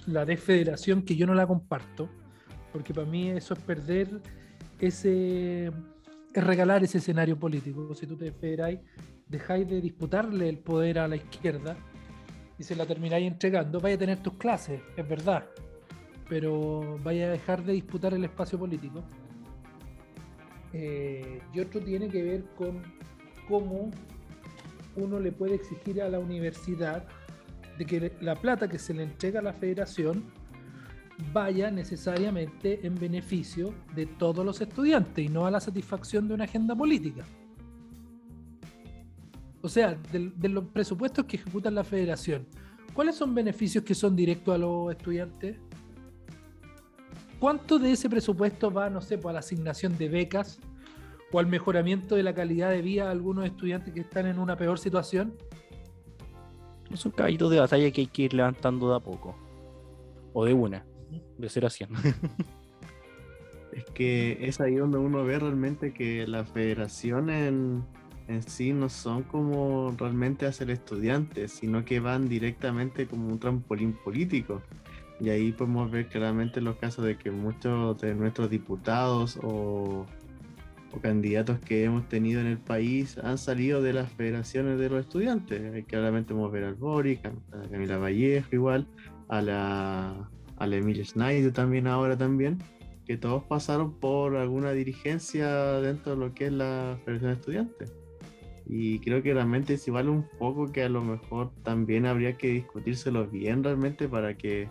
[0.06, 2.08] la desfederación, que yo no la comparto,
[2.72, 4.22] porque para mí eso es perder
[4.80, 7.94] ese, es regalar ese escenario político.
[7.94, 8.80] Si tú te desfederáis,
[9.26, 11.76] dejáis de disputarle el poder a la izquierda
[12.58, 15.44] y se la termináis entregando, vaya a tener tus clases, es verdad,
[16.28, 19.02] pero vaya a dejar de disputar el espacio político.
[20.72, 22.82] Eh, y otro tiene que ver con
[23.48, 23.90] cómo
[24.96, 27.04] uno le puede exigir a la universidad
[27.78, 30.24] de que la plata que se le entrega a la federación
[31.32, 36.44] vaya necesariamente en beneficio de todos los estudiantes y no a la satisfacción de una
[36.44, 37.24] agenda política.
[39.62, 42.46] O sea, del- de, los presupuestos que ejecuta la federación,
[42.94, 45.56] ¿cuáles son beneficios que son directos a los estudiantes?
[47.38, 50.58] ¿Cuánto de ese presupuesto va, no sé, pues, a la asignación de becas
[51.30, 54.56] o al mejoramiento de la calidad de vida de algunos estudiantes que están en una
[54.56, 55.34] peor situación?
[56.92, 59.36] Es un caballito de batalla que hay que ir levantando de a poco.
[60.32, 60.84] O de una.
[61.36, 61.88] De 0 a 100.
[63.70, 67.84] Es que es ahí donde uno ve realmente que las federaciones en,
[68.26, 73.92] en sí no son como realmente hacer estudiantes, sino que van directamente como un trampolín
[73.92, 74.62] político.
[75.20, 80.06] Y ahí podemos ver claramente los casos de que muchos de nuestros diputados o,
[80.92, 85.00] o candidatos que hemos tenido en el país han salido de las federaciones de los
[85.00, 85.84] estudiantes.
[85.86, 87.32] Claramente vamos a ver al Boric, a
[87.70, 88.86] Camila Vallejo igual,
[89.28, 92.58] a la, a la Emilia Schneider también ahora también,
[93.04, 97.94] que todos pasaron por alguna dirigencia dentro de lo que es la Federación de Estudiantes.
[98.66, 102.48] Y creo que realmente es igual un poco que a lo mejor también habría que
[102.48, 104.68] discutírselo bien realmente para que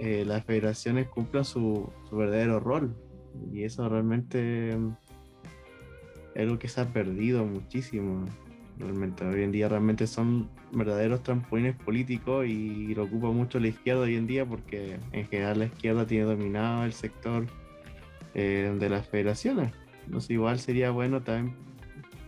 [0.00, 2.96] eh, las federaciones cumplan su, verdadero rol.
[3.52, 8.24] Y eso realmente es algo que se ha perdido muchísimo.
[8.78, 14.02] Realmente, hoy en día realmente son verdaderos trampolines políticos y lo ocupa mucho la izquierda
[14.02, 17.46] hoy en día porque en general la izquierda tiene dominado el sector
[18.32, 19.70] eh, de las federaciones.
[20.18, 21.54] Sé, igual sería bueno también,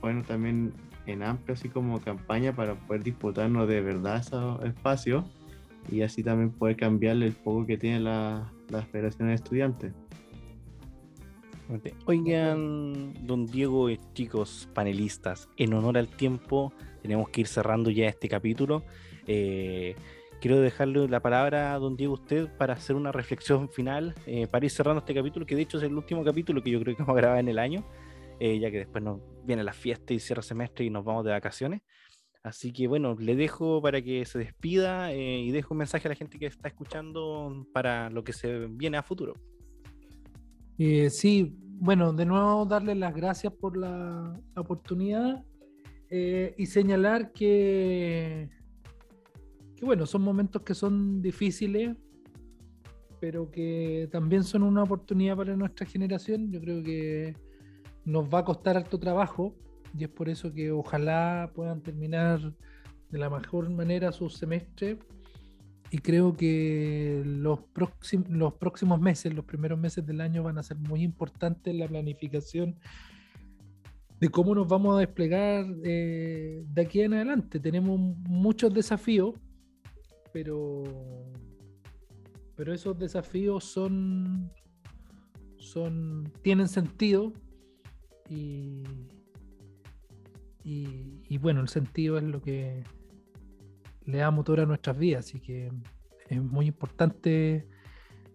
[0.03, 0.75] bueno también
[1.07, 5.25] en amplio así como campaña para poder disputarnos de verdad esos espacios
[5.91, 9.93] y así también poder cambiarle el poco que tienen las federaciones de estudiantes.
[12.05, 18.29] Oigan, don Diego chicos panelistas, en honor al tiempo, tenemos que ir cerrando ya este
[18.29, 18.85] capítulo.
[19.27, 19.95] Eh,
[20.41, 24.67] quiero dejarle la palabra a don Diego usted para hacer una reflexión final, eh, para
[24.67, 27.03] ir cerrando este capítulo, que de hecho es el último capítulo que yo creo que
[27.03, 27.85] vamos a grabar en el año,
[28.39, 31.31] eh, ya que después nos viene la fiesta y cierra semestre y nos vamos de
[31.31, 31.83] vacaciones.
[32.43, 36.17] Así que bueno, le dejo para que se despida y dejo un mensaje a la
[36.17, 39.35] gente que está escuchando para lo que se viene a futuro.
[40.77, 45.45] sí, bueno, de nuevo darle las gracias por la, oportunidad
[46.11, 48.51] eh, y señalar que,
[49.77, 51.97] que, bueno, son momentos que son difíciles,
[53.21, 56.51] pero que también son una oportunidad para nuestra generación.
[56.51, 57.37] Yo creo que
[58.05, 59.55] nos va a costar harto trabajo
[59.97, 62.41] y es por eso que ojalá puedan terminar
[63.11, 64.99] de la mejor manera su semestre
[65.91, 70.63] y creo que los, próximos, los próximos meses, los primeros meses del año van a
[70.63, 72.77] ser muy importantes en la planificación
[74.19, 77.61] de cómo nos vamos a desplegar eh, de aquí en adelante.
[77.61, 79.35] Tenemos muchos desafíos,
[80.33, 80.85] pero,
[82.57, 84.51] pero esos desafíos son,
[85.59, 87.35] son tienen sentido
[88.31, 88.85] y,
[91.29, 92.85] y bueno, el sentido es lo que
[94.05, 95.71] le da motor a nuestras vidas, así que
[96.29, 97.67] es muy importante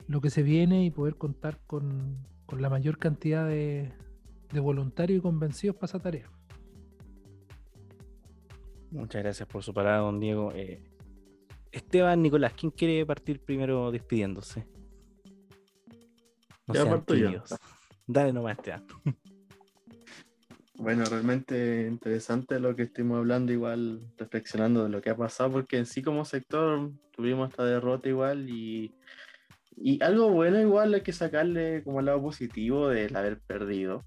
[0.07, 2.25] lo que se viene y poder contar con,
[2.57, 3.91] la mayor cantidad de,
[4.53, 6.29] voluntarios y convencidos para esa tarea.
[8.89, 10.51] Muchas gracias por su parada, don Diego.
[10.55, 10.81] Eh,
[11.71, 14.65] Esteban, Nicolás, ¿quién quiere partir primero despidiéndose?
[16.67, 17.43] No ya parto yo.
[18.07, 18.85] Dale nomás, Esteban.
[20.87, 25.77] Bueno, realmente interesante lo que estuvimos hablando, igual reflexionando de lo que ha pasado, porque
[25.77, 28.95] en sí como sector tuvimos esta derrota igual y,
[29.75, 34.05] y algo bueno igual hay que sacarle como el lado positivo del haber perdido,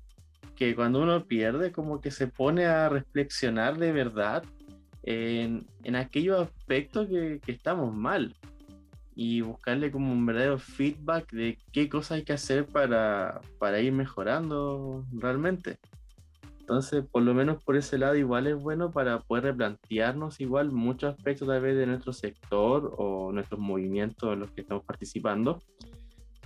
[0.57, 4.43] que cuando uno pierde como que se pone a reflexionar de verdad
[5.03, 8.35] en, en aquellos aspectos que, que estamos mal
[9.15, 13.93] y buscarle como un verdadero feedback de qué cosas hay que hacer para, para ir
[13.93, 15.79] mejorando realmente.
[16.71, 21.17] Entonces, por lo menos por ese lado, igual es bueno para poder replantearnos igual muchos
[21.17, 25.61] aspectos tal vez de nuestro sector o nuestros movimientos en los que estamos participando,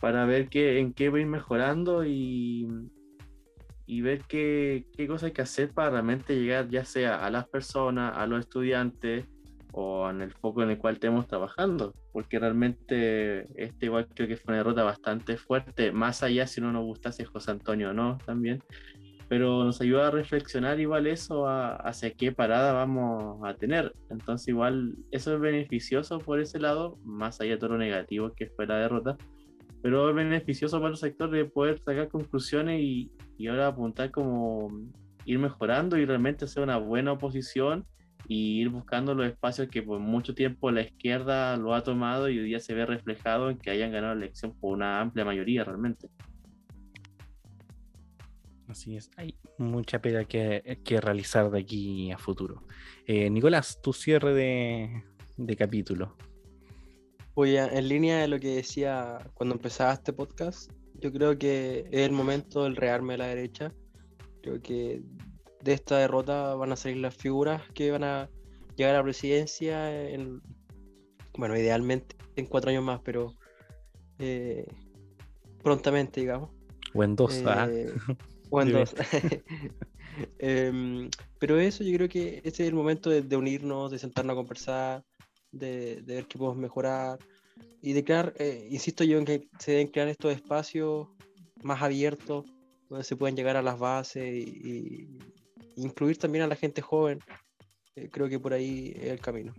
[0.00, 2.66] para ver qué, en qué va a ir mejorando y,
[3.84, 7.46] y ver qué, qué cosas hay que hacer para realmente llegar ya sea a las
[7.46, 9.26] personas, a los estudiantes
[9.72, 14.36] o en el foco en el cual estemos trabajando, porque realmente este igual creo que
[14.36, 18.16] fue una derrota bastante fuerte, más allá si no nos gustase José Antonio o no
[18.24, 18.62] también,
[19.28, 23.94] pero nos ayuda a reflexionar igual eso hacia qué parada vamos a tener.
[24.10, 28.46] Entonces igual eso es beneficioso por ese lado, más allá de todo lo negativo que
[28.48, 29.16] fue la derrota,
[29.82, 34.70] pero es beneficioso para el sector de poder sacar conclusiones y, y ahora apuntar como
[35.24, 37.86] ir mejorando y realmente hacer una buena oposición
[38.28, 42.38] y ir buscando los espacios que por mucho tiempo la izquierda lo ha tomado y
[42.38, 45.64] hoy día se ve reflejado en que hayan ganado la elección por una amplia mayoría
[45.64, 46.08] realmente.
[48.74, 52.64] Así es, hay mucha pega que, realizar de aquí a futuro.
[53.06, 56.16] Eh, Nicolás, tu cierre de, capítulo.
[57.34, 62.00] Oye, en línea de lo que decía cuando empezaba este podcast, yo creo que es
[62.00, 63.72] el momento del rearme a la derecha.
[64.42, 65.04] Creo que
[65.62, 68.28] de esta derrota van a salir las figuras que van a
[68.74, 69.88] llegar a la presidencia,
[71.38, 73.36] bueno, idealmente en cuatro años más, pero
[74.18, 74.66] eh,
[75.62, 76.50] prontamente, digamos.
[76.92, 77.40] O en dos.
[77.46, 77.68] ¿ah?
[78.62, 79.42] Eh,
[80.38, 84.36] Em, pero eso yo creo que ese es el momento de, unirnos, de sentarnos a
[84.36, 85.04] conversar,
[85.50, 87.18] de, ver qué podemos mejorar
[87.82, 91.08] y de crear, eh, insisto yo en que se deben crear estos espacios
[91.62, 92.44] más abiertos
[92.88, 95.18] donde se puedan llegar a las bases y,
[95.76, 97.18] y incluir también a la gente joven.
[97.96, 99.52] Eh, creo que por ahí es el camino.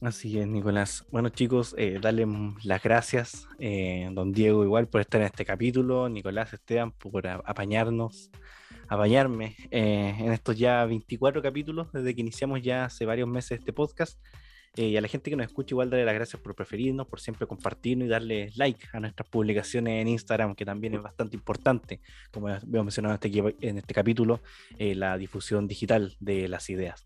[0.00, 1.04] Así es, Nicolás.
[1.10, 2.24] Bueno, chicos, eh, darle
[2.62, 8.30] las gracias, eh, don Diego, igual por estar en este capítulo, Nicolás Esteban, por apañarnos,
[8.86, 13.72] apañarme eh, en estos ya 24 capítulos, desde que iniciamos ya hace varios meses este
[13.72, 14.20] podcast.
[14.76, 17.48] y a la gente que nos escucha, igual darle las gracias por preferirnos, por siempre
[17.48, 22.48] compartirnos y darle like a nuestras publicaciones en Instagram, que también es bastante importante, como
[22.48, 24.40] hemos mencionado en este, en este capítulo,
[24.78, 27.04] la difusión digital de las ideas.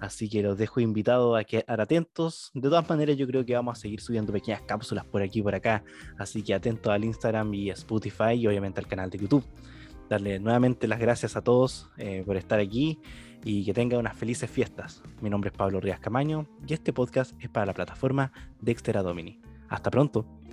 [0.00, 2.50] Así que los dejo invitados a quedar atentos.
[2.54, 5.42] De todas maneras, yo creo que vamos a seguir subiendo pequeñas cápsulas por aquí y
[5.42, 5.84] por acá.
[6.18, 9.44] Así que atentos al Instagram y a Spotify y obviamente al canal de YouTube.
[10.08, 12.98] Darle nuevamente las gracias a todos eh, por estar aquí
[13.44, 15.02] y que tengan unas felices fiestas.
[15.20, 19.40] Mi nombre es Pablo Rías Camaño y este podcast es para la plataforma Dexter Domini.
[19.68, 20.43] Hasta pronto.